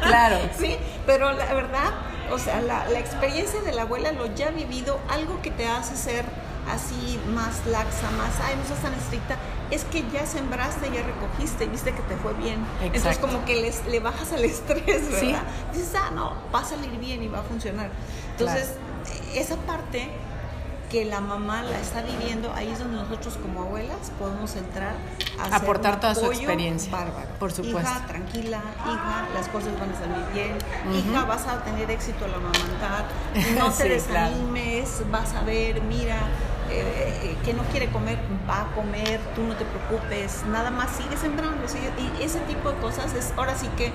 claro. 0.02 0.36
Sí, 0.58 0.76
pero 1.06 1.32
la 1.32 1.52
verdad, 1.54 1.92
o 2.30 2.38
sea, 2.38 2.60
la, 2.60 2.88
la, 2.88 2.98
experiencia 2.98 3.60
de 3.62 3.72
la 3.72 3.82
abuela, 3.82 4.12
lo 4.12 4.32
ya 4.34 4.50
vivido, 4.50 4.98
algo 5.08 5.42
que 5.42 5.50
te 5.50 5.66
hace 5.66 5.96
ser 5.96 6.24
así 6.72 7.20
más 7.34 7.66
laxa, 7.66 8.10
más, 8.12 8.38
ay, 8.44 8.56
no 8.56 8.64
seas 8.66 8.80
tan 8.80 8.94
estricta, 8.94 9.36
es 9.70 9.84
que 9.84 10.04
ya 10.12 10.26
sembraste, 10.26 10.90
ya 10.92 11.02
recogiste, 11.02 11.66
viste 11.66 11.92
que 11.92 12.02
te 12.02 12.16
fue 12.16 12.32
bien. 12.34 12.64
Entonces 12.82 13.18
como 13.18 13.44
que 13.44 13.60
les, 13.60 13.84
le 13.86 14.00
bajas 14.00 14.32
al 14.32 14.44
estrés, 14.44 15.10
¿verdad? 15.10 15.42
Dices, 15.72 15.94
ah, 15.96 16.10
no, 16.14 16.34
va 16.54 16.60
a 16.60 16.64
salir 16.64 16.90
bien 16.98 17.22
y 17.22 17.28
va 17.28 17.40
a 17.40 17.42
funcionar. 17.42 17.90
Entonces, 18.32 18.74
esa 19.34 19.56
parte 19.56 20.10
que 20.90 21.04
la 21.04 21.20
mamá 21.20 21.62
la 21.62 21.78
está 21.78 22.02
viviendo, 22.02 22.52
ahí 22.52 22.68
es 22.68 22.80
donde 22.80 22.96
nosotros 22.96 23.38
como 23.40 23.62
abuelas 23.62 24.10
podemos 24.18 24.56
entrar 24.56 24.94
a 25.38 25.56
aportar 25.56 26.00
toda 26.00 26.14
su 26.14 26.26
experiencia. 26.26 26.90
Bárbaro. 26.90 27.28
Por 27.38 27.52
supuesto. 27.52 27.80
Hija, 27.80 28.06
tranquila, 28.06 28.60
hija, 28.84 29.28
las 29.32 29.48
cosas 29.48 29.72
van 29.78 29.92
a 29.92 29.98
salir 29.98 30.26
bien. 30.34 30.58
Hija, 30.92 31.24
vas 31.24 31.46
a 31.46 31.62
tener 31.62 31.90
éxito 31.90 32.24
al 32.24 32.34
amamantar. 32.34 33.06
No 33.56 33.70
te 33.70 33.88
desanimes, 33.88 35.02
vas 35.10 35.32
a 35.34 35.42
ver, 35.42 35.80
mira, 35.82 36.16
eh, 36.70 37.20
eh, 37.22 37.36
que 37.44 37.54
no 37.54 37.62
quiere 37.64 37.88
comer, 37.90 38.18
va 38.48 38.62
a 38.62 38.74
comer, 38.74 39.20
tú 39.34 39.42
no 39.42 39.54
te 39.54 39.64
preocupes, 39.64 40.44
nada 40.46 40.70
más 40.70 40.90
sigue 40.90 41.16
sembrando. 41.16 41.64
y 42.18 42.22
ese 42.22 42.40
tipo 42.40 42.70
de 42.70 42.76
cosas 42.78 43.14
es 43.14 43.32
ahora 43.36 43.56
sí 43.56 43.68
que 43.76 43.92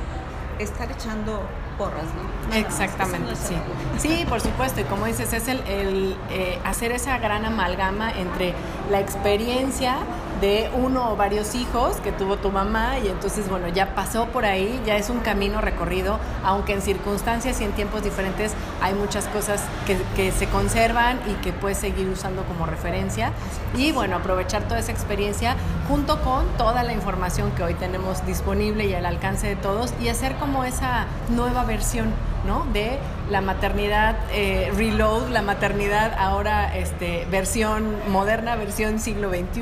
estar 0.59 0.89
echando 0.91 1.41
porras, 1.77 2.05
¿no? 2.49 2.55
Exactamente, 2.55 3.35
sí. 3.35 3.55
Sí, 3.97 4.25
por 4.27 4.39
supuesto, 4.41 4.81
y 4.81 4.83
como 4.85 5.05
dices, 5.05 5.33
es 5.33 5.47
el, 5.47 5.59
el 5.67 6.15
eh, 6.31 6.59
hacer 6.63 6.91
esa 6.91 7.17
gran 7.17 7.45
amalgama 7.45 8.11
entre 8.11 8.53
la 8.89 8.99
experiencia 8.99 9.97
de 10.41 10.69
uno 10.73 11.11
o 11.11 11.15
varios 11.15 11.55
hijos 11.55 11.97
que 11.97 12.11
tuvo 12.11 12.37
tu 12.37 12.51
mamá 12.51 12.99
y 12.99 13.07
entonces, 13.07 13.49
bueno, 13.49 13.67
ya 13.67 13.95
pasó 13.95 14.25
por 14.27 14.45
ahí, 14.45 14.81
ya 14.85 14.97
es 14.97 15.09
un 15.09 15.19
camino 15.19 15.61
recorrido, 15.61 16.19
aunque 16.43 16.73
en 16.73 16.81
circunstancias 16.81 17.61
y 17.61 17.63
en 17.63 17.71
tiempos 17.71 18.03
diferentes 18.03 18.53
hay 18.81 18.93
muchas 18.93 19.25
cosas 19.27 19.61
que, 19.85 19.97
que 20.15 20.31
se 20.31 20.47
conservan 20.47 21.19
y 21.29 21.33
que 21.43 21.53
puedes 21.53 21.77
seguir 21.77 22.07
usando 22.09 22.43
como 22.43 22.65
referencia. 22.65 23.31
Y 23.75 23.91
bueno, 23.91 24.17
aprovechar 24.17 24.63
toda 24.63 24.79
esa 24.79 24.91
experiencia 24.91 25.55
junto 25.87 26.21
con 26.21 26.45
toda 26.57 26.83
la 26.83 26.93
información 26.93 27.51
que 27.51 27.63
hoy 27.63 27.73
tenemos 27.75 28.25
disponible 28.25 28.85
y 28.85 28.93
al 28.93 29.05
alcance 29.05 29.47
de 29.47 29.55
todos 29.55 29.93
y 30.01 30.09
hacer 30.09 30.35
como 30.35 30.63
esa 30.63 31.05
nueva 31.29 31.63
versión 31.63 32.13
¿no? 32.45 32.65
de 32.73 32.99
la 33.29 33.41
maternidad 33.41 34.15
eh, 34.31 34.71
reload, 34.75 35.29
la 35.29 35.41
maternidad 35.41 36.13
ahora 36.17 36.75
este, 36.77 37.25
versión 37.31 37.95
moderna, 38.09 38.55
versión 38.55 38.99
siglo 38.99 39.29
XXI, 39.29 39.61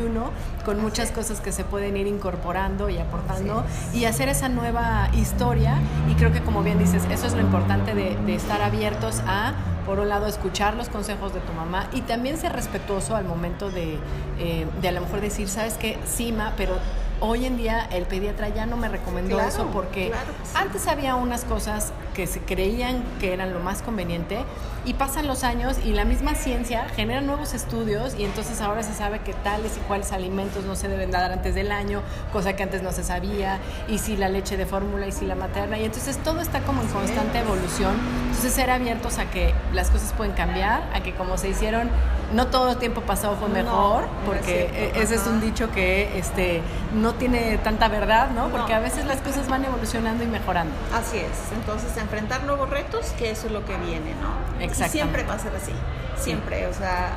con 0.63 0.81
muchas 0.81 1.11
cosas 1.11 1.41
que 1.41 1.51
se 1.51 1.63
pueden 1.63 1.97
ir 1.97 2.07
incorporando 2.07 2.89
y 2.89 2.97
aportando 2.97 3.63
y 3.93 4.05
hacer 4.05 4.29
esa 4.29 4.49
nueva 4.49 5.09
historia. 5.13 5.75
Y 6.09 6.15
creo 6.15 6.31
que 6.31 6.41
como 6.41 6.63
bien 6.63 6.79
dices, 6.79 7.03
eso 7.09 7.27
es 7.27 7.33
lo 7.33 7.41
importante 7.41 7.93
de, 7.93 8.13
estar 8.33 8.61
abiertos 8.61 9.21
a 9.27 9.53
por 9.85 9.99
un 9.99 10.07
lado, 10.07 10.27
escuchar 10.27 10.75
los 10.75 10.87
consejos 10.87 11.33
de 11.33 11.41
tu 11.41 11.51
mamá 11.53 11.87
y 11.91 12.01
también 12.01 12.37
ser 12.37 12.53
respetuoso 12.53 13.17
al 13.17 13.25
momento 13.25 13.69
de, 13.69 13.97
eh, 14.39 14.65
de 14.81 14.87
a 14.87 14.91
lo 14.93 15.01
mejor 15.01 15.19
decir, 15.19 15.49
sabes 15.49 15.73
que, 15.73 15.97
Sima, 16.05 16.53
pero 16.55 16.75
hoy 17.19 17.45
en 17.45 17.57
día 17.57 17.87
el 17.91 18.05
pediatra 18.05 18.49
ya 18.49 18.65
no 18.65 18.77
me 18.77 18.89
recomendó 18.89 19.39
eso 19.39 19.67
porque 19.73 20.11
antes 20.55 20.87
había 20.87 21.15
unas 21.15 21.45
cosas 21.45 21.93
que 22.13 22.27
se 22.27 22.39
creían 22.39 23.03
que 23.19 23.33
eran 23.33 23.53
lo 23.53 23.59
más 23.59 23.81
conveniente 23.81 24.37
y 24.85 24.93
pasan 24.93 25.27
los 25.27 25.43
años 25.43 25.77
y 25.83 25.91
la 25.93 26.05
misma 26.05 26.35
ciencia 26.35 26.85
genera 26.95 27.21
nuevos 27.21 27.53
estudios 27.53 28.15
y 28.17 28.25
entonces 28.25 28.59
ahora 28.61 28.83
se 28.83 28.93
sabe 28.93 29.19
que 29.19 29.33
tales 29.33 29.77
y 29.77 29.79
cuáles 29.87 30.11
alimentos 30.11 30.65
no 30.65 30.75
se 30.75 30.87
deben 30.87 31.11
dar 31.11 31.31
antes 31.31 31.55
del 31.55 31.71
año, 31.71 32.01
cosa 32.31 32.53
que 32.55 32.63
antes 32.63 32.83
no 32.83 32.91
se 32.91 33.03
sabía, 33.03 33.59
y 33.87 33.99
si 33.99 34.17
la 34.17 34.29
leche 34.29 34.57
de 34.57 34.65
fórmula 34.65 35.07
y 35.07 35.11
si 35.11 35.25
la 35.25 35.35
materna, 35.35 35.77
y 35.77 35.85
entonces 35.85 36.17
todo 36.17 36.41
está 36.41 36.61
como 36.61 36.81
en 36.81 36.87
constante 36.89 37.39
evolución, 37.39 37.95
entonces 38.27 38.53
ser 38.53 38.69
abiertos 38.69 39.19
a 39.19 39.25
que 39.25 39.53
las 39.73 39.89
cosas 39.89 40.13
pueden 40.13 40.33
cambiar, 40.33 40.83
a 40.93 41.01
que 41.01 41.13
como 41.13 41.37
se 41.37 41.49
hicieron, 41.49 41.89
no 42.33 42.47
todo 42.47 42.71
el 42.71 42.77
tiempo 42.77 43.01
pasado 43.01 43.35
fue 43.37 43.47
mejor, 43.47 44.05
porque 44.25 44.69
e, 44.73 45.01
ese 45.01 45.15
es 45.15 45.27
un 45.27 45.39
dicho 45.39 45.71
que 45.71 46.17
este, 46.17 46.61
no 46.95 47.13
tiene 47.13 47.57
tanta 47.59 47.87
verdad, 47.87 48.31
¿no? 48.31 48.49
Porque 48.49 48.73
a 48.73 48.79
veces 48.79 49.05
las 49.05 49.21
cosas 49.21 49.47
van 49.47 49.63
evolucionando 49.63 50.23
y 50.23 50.27
mejorando. 50.27 50.73
Así 50.93 51.17
es, 51.17 51.53
entonces 51.53 51.95
enfrentar 52.03 52.43
nuevos 52.43 52.69
retos, 52.69 53.07
que 53.17 53.31
eso 53.31 53.47
es 53.47 53.53
lo 53.53 53.65
que 53.65 53.75
viene, 53.77 54.13
¿no? 54.21 54.73
siempre 54.73 55.23
va 55.23 55.33
a 55.33 55.39
ser 55.39 55.53
así, 55.55 55.73
siempre, 56.17 56.67
o 56.67 56.73
sea, 56.73 57.13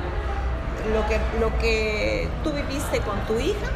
lo 0.93 1.07
que, 1.07 1.19
lo 1.39 1.57
que 1.59 2.27
tú 2.43 2.51
viviste 2.51 2.99
con 3.01 3.19
tu 3.25 3.39
hija, 3.39 3.67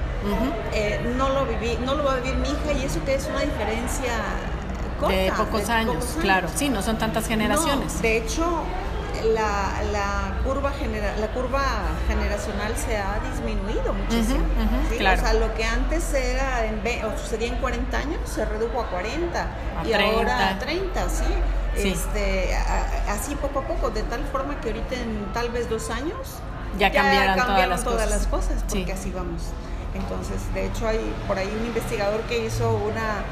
eh, 0.74 1.00
no 1.18 1.30
lo 1.30 1.46
viví, 1.46 1.78
no 1.86 1.96
lo 1.96 2.04
va 2.04 2.14
a 2.14 2.16
vivir 2.18 2.36
mi 2.38 2.50
hija 2.50 2.74
y 2.80 2.86
eso 2.86 3.04
que 3.06 3.16
es 3.16 3.28
una 3.28 3.42
diferencia 3.42 4.14
corta, 5.00 5.16
de, 5.16 5.32
pocos, 5.32 5.70
años, 5.70 6.18
claro, 6.20 6.48
sí, 6.54 6.70
no 6.70 6.82
son 6.82 6.98
tantas 6.98 7.28
generaciones. 7.28 8.02
de 8.02 8.18
hecho, 8.18 8.64
la, 9.34 9.82
la 9.92 10.42
curva 10.44 10.72
genera, 10.72 11.16
la 11.18 11.28
curva 11.28 11.64
generacional 12.08 12.76
se 12.76 12.98
ha 12.98 13.20
disminuido 13.32 13.94
muchísimo. 13.94 14.44
O 14.94 15.18
sea, 15.18 15.34
lo 15.34 15.54
que 15.54 15.64
antes 15.64 16.14
era 16.14 16.66
en, 16.66 16.82
o 17.06 17.18
sucedía 17.18 17.48
en 17.48 17.56
40 17.56 17.98
años 17.98 18.20
se 18.26 18.46
redujo 18.46 18.82
a 18.82 18.88
40 18.88 19.48
y 19.86 19.94
ahora 19.94 20.50
a 20.50 20.60
30, 20.60 21.10
¿sí? 21.10 21.24
Este, 21.76 22.56
así 23.08 23.36
poco 23.36 23.60
a 23.60 23.68
poco, 23.68 23.90
de 23.92 24.04
tal 24.04 24.24
forma 24.26 24.60
que 24.60 24.70
ahorita 24.70 24.96
en 24.96 25.32
tal 25.34 25.50
vez 25.50 25.70
dos 25.70 25.90
años 25.90 26.40
ya, 26.78 26.92
cambiaron, 26.92 27.38
todas, 27.38 27.68
las, 27.70 27.84
todas 27.84 28.06
cosas. 28.06 28.10
las 28.10 28.28
cosas, 28.28 28.64
porque 28.68 28.94
así 28.94 29.12
vamos. 29.12 29.42
Entonces, 29.94 30.54
de 30.54 30.68
hecho, 30.68 30.88
hay 30.88 31.14
por 31.28 31.38
ahí 31.38 31.50
un 31.60 31.66
investigador 31.68 32.22
que 32.22 32.46
hizo 32.46 32.74
una 32.74 33.24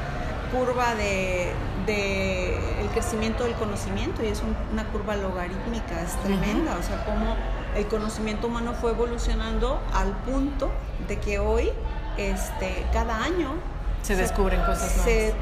curva 0.52 0.94
de, 0.94 1.52
el 1.86 2.88
crecimiento 2.88 3.44
del 3.44 3.54
conocimiento 3.54 4.22
y 4.22 4.28
es 4.28 4.42
una 4.72 4.84
curva 4.84 5.16
logarítmica, 5.16 6.02
es 6.02 6.14
tremenda, 6.22 6.76
o 6.78 6.82
sea, 6.82 7.04
cómo 7.04 7.36
el 7.76 7.86
conocimiento 7.86 8.48
humano 8.48 8.74
fue 8.74 8.90
evolucionando 8.90 9.80
al 9.92 10.12
punto 10.18 10.70
de 11.08 11.18
que 11.18 11.38
hoy, 11.38 11.70
este, 12.16 12.86
cada 12.92 13.22
año 13.22 13.54
se, 14.02 14.16
descubren 14.16 14.60
cosas 14.62 14.90
se 15.04 15.34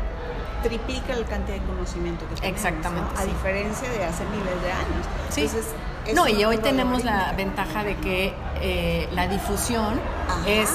triplica 0.63 1.15
la 1.15 1.27
cantidad 1.27 1.57
de 1.57 1.67
conocimiento 1.67 2.29
que 2.29 2.35
tenemos. 2.35 2.57
Exactamente. 2.57 3.11
A 3.17 3.25
diferencia 3.25 3.89
de 3.91 4.05
hace 4.05 4.25
miles 4.25 4.63
de 4.63 4.73
años. 4.73 5.07
Sí. 5.31 6.15
no, 6.15 6.29
y 6.29 6.45
hoy 6.45 6.59
tenemos 6.59 7.05
la 7.05 7.33
ventaja 7.33 7.85
de 7.85 7.97
que 7.97 8.35
eh, 8.61 9.09
la 9.13 9.29
difusión 9.29 10.01
es 10.47 10.71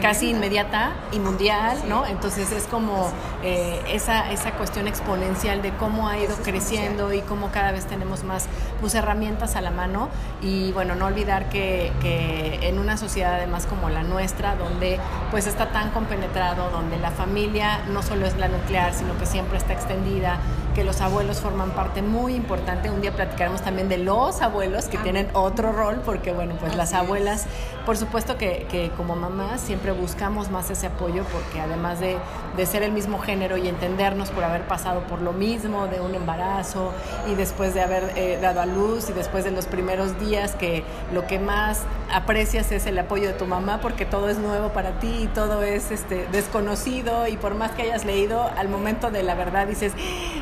casi 0.00 0.30
inmediata 0.30 0.92
y 1.12 1.18
mundial, 1.18 1.78
¿no? 1.88 2.06
Entonces 2.06 2.52
es 2.52 2.64
como 2.64 3.10
eh, 3.42 3.80
esa, 3.88 4.30
esa 4.32 4.52
cuestión 4.52 4.88
exponencial 4.88 5.62
de 5.62 5.70
cómo 5.76 6.08
ha 6.08 6.18
ido 6.18 6.36
creciendo 6.36 7.12
y 7.12 7.20
cómo 7.20 7.50
cada 7.50 7.72
vez 7.72 7.86
tenemos 7.86 8.24
más 8.24 8.46
pues, 8.80 8.94
herramientas 8.94 9.56
a 9.56 9.60
la 9.60 9.70
mano 9.70 10.08
y 10.42 10.72
bueno, 10.72 10.94
no 10.94 11.06
olvidar 11.06 11.48
que, 11.48 11.92
que, 12.00 12.58
en 12.62 12.78
una 12.78 12.96
sociedad 12.96 13.34
además 13.34 13.66
como 13.66 13.88
la 13.88 14.02
nuestra, 14.02 14.56
donde 14.56 14.98
pues 15.30 15.46
está 15.46 15.70
tan 15.72 15.90
compenetrado, 15.90 16.70
donde 16.70 16.98
la 16.98 17.10
familia 17.10 17.80
no 17.88 18.02
solo 18.02 18.26
es 18.26 18.36
la 18.36 18.48
nuclear, 18.48 18.94
sino 18.94 19.16
que 19.18 19.26
siempre 19.26 19.58
está 19.58 19.72
extendida, 19.72 20.38
que 20.74 20.84
los 20.84 21.00
abuelos 21.00 21.40
forman 21.40 21.70
parte 21.70 22.02
muy 22.02 22.34
importante. 22.34 22.90
Un 22.90 23.00
día 23.00 23.12
platicaremos 23.12 23.62
también 23.62 23.88
de 23.88 23.98
los 23.98 24.42
abuelos 24.42 24.86
que 24.86 24.98
ah. 24.98 25.02
tienen 25.02 25.28
otro 25.32 25.72
rol, 25.72 26.02
porque 26.04 26.32
bueno, 26.32 26.56
pues 26.60 26.74
las 26.76 26.92
abuelas, 26.92 27.46
por 27.86 27.96
supuesto 27.96 28.36
que, 28.36 28.66
que, 28.70 28.90
como 28.96 29.16
mamás 29.16 29.60
siempre 29.60 29.92
buscamos 29.92 30.50
más 30.50 30.70
ese 30.70 30.88
apoyo, 30.88 31.24
porque 31.32 31.60
además 31.60 32.00
de, 32.00 32.18
de, 32.56 32.66
ser 32.66 32.82
el 32.82 32.92
mismo 32.92 33.18
género 33.18 33.56
y 33.56 33.68
entendernos 33.68 34.30
por 34.30 34.44
haber 34.44 34.66
pasado 34.66 35.00
por 35.02 35.22
lo 35.22 35.32
mismo 35.32 35.86
de 35.86 36.00
un 36.00 36.14
embarazo 36.14 36.92
y 37.30 37.34
después 37.34 37.74
de 37.74 37.82
haber 37.82 38.12
eh, 38.16 38.38
dado 38.42 38.60
a 38.60 38.66
luz 38.66 39.08
y 39.08 39.12
después 39.12 39.44
de 39.44 39.52
los 39.52 39.66
primeros 39.66 40.18
días 40.18 40.54
que 40.56 40.82
lo 41.12 41.26
que 41.26 41.38
más 41.38 41.82
aprecias 42.14 42.70
es 42.70 42.86
el 42.86 42.96
apoyo 42.98 43.26
de 43.26 43.34
tu 43.34 43.44
mamá 43.44 43.80
porque 43.80 44.06
todo 44.06 44.28
es 44.28 44.38
nuevo 44.38 44.68
para 44.68 45.00
ti 45.00 45.24
y 45.24 45.26
todo 45.26 45.62
es 45.64 45.90
este, 45.90 46.28
desconocido 46.30 47.26
y 47.26 47.36
por 47.36 47.56
más 47.56 47.72
que 47.72 47.82
hayas 47.82 48.04
leído, 48.04 48.48
al 48.56 48.68
momento 48.68 49.10
de 49.10 49.24
la 49.24 49.34
verdad 49.34 49.66
dices, 49.66 49.92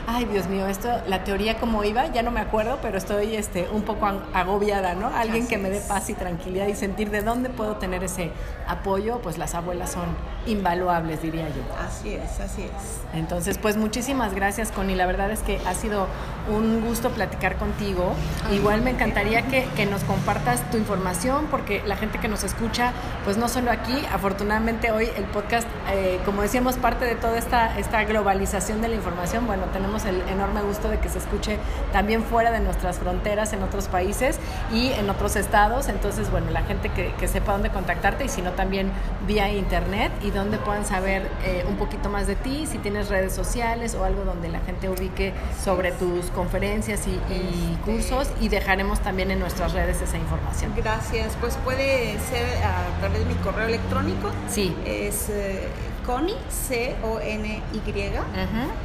ay 0.06 0.26
Dios 0.26 0.48
mío, 0.48 0.66
esto, 0.66 0.90
la 1.06 1.24
teoría 1.24 1.58
como 1.58 1.82
iba, 1.84 2.06
ya 2.12 2.22
no 2.22 2.30
me 2.30 2.40
acuerdo, 2.40 2.78
pero 2.82 2.98
estoy 2.98 3.36
este, 3.36 3.68
un 3.70 3.82
poco 3.82 4.06
agobiada, 4.34 4.94
¿no? 4.94 5.08
Alguien 5.08 5.48
que 5.48 5.56
me 5.56 5.70
dé 5.70 5.80
paz 5.80 6.10
y 6.10 6.14
tranquilidad 6.14 6.66
y 6.66 6.74
sentir 6.74 7.10
de 7.10 7.22
dónde 7.22 7.48
puedo 7.48 7.76
tener 7.76 8.04
ese 8.04 8.30
apoyo, 8.68 9.20
pues 9.22 9.38
las 9.38 9.54
abuelas 9.54 9.92
son 9.92 10.04
invaluables, 10.46 11.22
diría 11.22 11.48
yo. 11.48 11.62
Así 11.78 12.14
es, 12.14 12.38
así 12.40 12.62
es. 12.62 13.00
Entonces, 13.14 13.56
pues 13.56 13.76
muchísimas 13.76 14.34
gracias, 14.34 14.72
Connie. 14.72 14.96
La 14.96 15.06
verdad 15.06 15.30
es 15.30 15.40
que 15.40 15.58
ha 15.66 15.74
sido 15.74 16.06
un 16.50 16.80
gusto 16.84 17.10
platicar 17.10 17.56
contigo. 17.56 18.14
Igual 18.52 18.82
me 18.82 18.90
encantaría 18.90 19.42
que, 19.42 19.66
que, 19.76 19.86
nos 19.86 20.02
compartas 20.04 20.68
tu 20.70 20.76
información, 20.76 21.46
porque 21.50 21.82
la 21.86 21.96
gente 21.96 22.18
que 22.18 22.28
nos 22.28 22.44
escucha, 22.44 22.92
pues 23.24 23.36
no 23.36 23.48
solo 23.48 23.70
aquí, 23.70 23.94
afortunadamente 24.12 24.90
hoy 24.90 25.08
el 25.16 25.24
podcast, 25.24 25.68
eh, 25.92 26.20
como 26.24 26.42
decíamos, 26.42 26.76
parte 26.76 27.04
de 27.04 27.14
toda 27.14 27.38
esta, 27.38 27.78
esta 27.78 28.04
globalización 28.04 28.80
de 28.80 28.88
la 28.88 28.96
información, 28.96 29.46
bueno, 29.46 29.64
tenemos 29.72 30.04
el 30.04 30.20
enorme 30.28 30.62
gusto 30.62 30.88
de 30.88 30.98
que 30.98 31.08
se 31.08 31.18
escuche 31.18 31.58
también 31.92 32.24
fuera 32.24 32.50
de 32.50 32.60
nuestras 32.60 32.98
fronteras, 32.98 33.52
en 33.52 33.62
otros 33.62 33.88
países 33.88 34.38
y 34.72 34.88
en 34.92 35.10
otros 35.10 35.36
estados. 35.36 35.88
Entonces, 35.88 36.30
bueno, 36.30 36.50
la 36.50 36.62
gente 36.62 36.88
que, 36.88 37.12
que 37.18 37.28
sepa 37.28 37.52
dónde 37.52 37.70
contactarte 37.70 38.24
y 38.24 38.28
si 38.28 38.42
no 38.42 38.52
también 38.52 38.90
vía 39.26 39.52
internet 39.52 40.12
y 40.22 40.30
donde 40.30 40.58
puedan 40.58 40.84
saber 40.84 41.28
eh, 41.44 41.64
un 41.68 41.76
poquito 41.76 42.08
más 42.08 42.26
de 42.26 42.36
ti, 42.36 42.66
si 42.66 42.78
tienes 42.78 43.08
redes 43.08 43.32
sociales 43.32 43.94
o 43.94 44.04
algo 44.04 44.24
donde 44.24 44.48
la 44.48 44.60
gente 44.60 44.88
ubique 44.88 45.32
sobre 45.62 45.92
tus 45.92 46.31
conferencias 46.32 47.06
y, 47.06 47.76
cursos 47.84 48.28
y 48.40 48.48
dejaremos 48.48 49.00
también 49.00 49.30
en 49.30 49.38
nuestras 49.38 49.72
redes 49.72 50.00
esa 50.00 50.18
información. 50.18 50.72
Gracias, 50.76 51.36
pues 51.40 51.56
puede 51.64 52.18
ser 52.20 52.46
a 52.64 52.98
través 53.00 53.20
de 53.20 53.24
mi 53.26 53.34
correo 53.36 53.66
electrónico. 53.66 54.30
Sí. 54.48 54.76
Es 54.84 55.28
eh, 55.28 55.68
coni, 56.06 56.34
C 56.48 56.96
O 57.02 57.20
N 57.20 57.62
Y, 57.72 57.80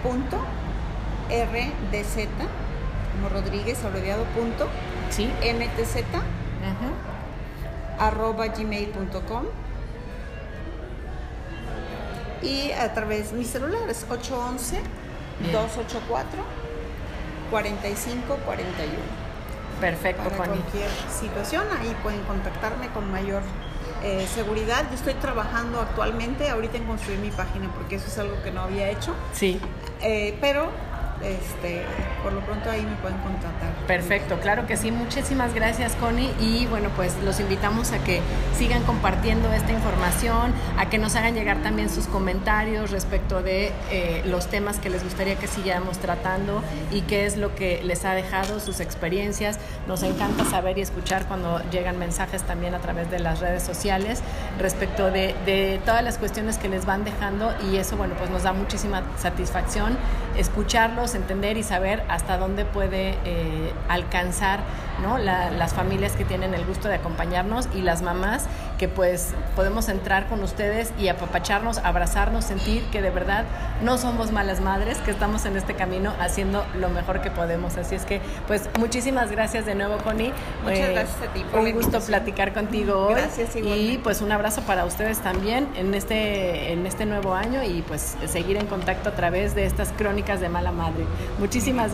punto 0.04 0.38
R 1.30 1.72
D 1.92 2.04
Z, 2.04 2.30
como 3.14 3.30
Rodríguez 3.30 3.84
abreviado 3.84 4.24
punto, 4.26 4.68
sí. 5.10 5.26
MTZ, 5.42 6.04
arroba 8.00 8.48
gmail.com 8.48 9.44
y 12.42 12.72
a 12.72 12.94
través 12.94 13.32
de 13.32 13.38
mis 13.38 13.48
celulares 13.48 14.06
811 14.10 14.82
284 15.52 16.67
4541. 17.50 19.28
Perfecto, 19.80 20.24
Para 20.24 20.36
cualquier 20.36 20.90
situación, 21.10 21.64
ahí 21.80 21.96
pueden 22.02 22.24
contactarme 22.24 22.88
con 22.90 23.12
mayor 23.12 23.44
eh, 24.04 24.26
seguridad. 24.34 24.86
Yo 24.90 24.96
estoy 24.96 25.14
trabajando 25.16 25.80
actualmente 25.82 26.50
ahorita 26.50 26.78
en 26.78 26.86
construir 26.86 27.20
mi 27.20 27.30
página 27.30 27.72
porque 27.76 27.96
eso 27.96 28.08
es 28.08 28.18
algo 28.18 28.42
que 28.44 28.52
no 28.52 28.62
había 28.62 28.90
hecho. 28.90 29.14
Sí. 29.34 29.60
Eh, 30.02 30.38
pero 30.42 30.70
este, 31.24 31.84
por 32.28 32.34
lo 32.34 32.42
pronto 32.42 32.70
ahí 32.70 32.82
me 32.82 32.98
pueden 32.98 33.18
contactar. 33.20 33.70
Perfecto, 33.88 34.38
claro 34.42 34.68
que 34.68 34.76
sí. 34.76 34.92
Muchísimas 34.92 35.54
gracias, 35.54 35.96
Connie. 35.96 36.30
Y 36.42 36.66
bueno, 36.66 36.90
pues 36.94 37.16
los 37.24 37.40
invitamos 37.40 37.94
a 37.94 38.00
que 38.00 38.20
sigan 38.58 38.84
compartiendo 38.84 39.54
esta 39.54 39.72
información, 39.72 40.52
a 40.78 40.90
que 40.90 40.98
nos 40.98 41.16
hagan 41.16 41.36
llegar 41.36 41.63
también 41.63 41.90
sus 41.90 42.06
comentarios 42.08 42.92
respecto 42.92 43.42
de 43.42 43.72
eh, 43.92 44.24
los 44.26 44.48
temas 44.48 44.78
que 44.80 44.90
les 44.90 45.06
gustaría 45.06 45.36
que 45.36 45.48
siguiéramos 45.48 46.00
tratando 46.00 46.62
y 46.92 47.04
qué 47.04 47.26
es 47.26 47.38
lo 47.38 47.56
que 47.56 47.82
les 47.82 48.04
ha 48.04 48.13
dejado, 48.13 48.60
sus 48.60 48.82
experiencias. 48.82 49.58
Nos 49.88 50.04
encanta 50.04 50.44
saber 50.44 50.78
y 50.78 50.82
escuchar 50.82 51.28
cuando 51.30 51.62
llegan 51.72 51.98
mensajes 51.98 52.44
también 52.44 52.74
a 52.76 52.80
través 52.80 53.10
de 53.10 53.20
las 53.20 53.40
redes 53.40 53.63
sociales 53.63 54.22
respecto 54.60 55.12
de 55.12 55.80
todas 55.86 56.04
las 56.04 56.18
cuestiones 56.18 56.58
que 56.58 56.68
les 56.68 56.86
van 56.86 57.06
dejando 57.06 57.54
y 57.72 57.78
eso, 57.78 57.96
bueno, 57.96 58.16
pues 58.18 58.30
nos 58.30 58.44
da 58.44 58.52
muchísima 58.52 59.04
satisfacción 59.18 59.98
escucharlos 60.38 61.16
entender 61.16 61.58
y 61.58 61.63
saber 61.63 62.04
hasta 62.18 62.38
dónde 62.38 62.66
puede 62.66 63.16
eh, 63.26 63.72
alcanzar 63.88 64.60
¿no? 65.02 65.18
las 65.20 65.74
familias 65.74 66.14
que 66.14 66.26
tienen 66.26 66.54
el 66.56 66.66
gusto 66.66 66.88
de 66.88 66.96
acompañarnos 66.96 67.70
y 67.76 67.82
las 67.82 68.02
mamás 68.02 68.48
que 68.78 68.88
pues 68.88 69.34
podemos 69.56 69.90
entrar 69.90 70.28
con 70.28 70.44
ustedes 70.44 70.92
y 71.00 71.08
apapacharnos, 71.08 71.80
abrazarnos, 71.80 72.46
sentir 72.46 72.84
que 72.92 73.02
de 73.02 73.10
verdad 73.10 73.46
no 73.82 73.98
somos 73.98 74.32
malas 74.32 74.62
madres, 74.62 74.98
que 75.00 75.12
estamos 75.12 75.46
en 75.46 75.58
este 75.58 75.74
camino 75.74 76.14
haciendo 76.20 76.66
lo 76.76 76.90
mejor 76.90 77.22
que 77.22 77.32
podemos. 77.32 77.78
Así 77.78 77.96
es 77.96 78.04
que 78.04 78.22
pues 78.48 78.70
muchísimas 78.80 79.32
gracias 79.32 79.66
de 79.66 79.76
nuevo 79.76 79.98
Connie. 79.98 80.32
Muchas 80.64 80.80
eh, 80.80 80.94
gracias 80.94 81.22
a 81.22 81.34
ti. 81.34 81.46
un 81.54 81.72
gusto 81.72 82.00
platicar 82.02 82.54
contigo 82.54 83.08
hoy. 83.08 83.16
Gracias 83.16 83.56
Y 83.56 84.00
pues 84.04 84.22
un 84.22 84.32
abrazo 84.32 84.62
para 84.62 84.86
ustedes 84.86 85.20
también 85.20 85.68
en 85.76 85.94
este, 85.94 86.72
en 86.72 86.86
este 86.86 87.06
nuevo 87.06 87.34
año 87.34 87.64
y 87.64 87.84
pues 87.84 88.16
seguir 88.28 88.58
en 88.58 88.68
contacto 88.68 89.10
a 89.10 89.14
través 89.14 89.56
de 89.56 89.66
estas 89.66 89.92
crónicas 89.92 90.40
de 90.40 90.50
mala 90.50 90.72
madre. 90.72 91.06
Muchísimas 91.40 91.94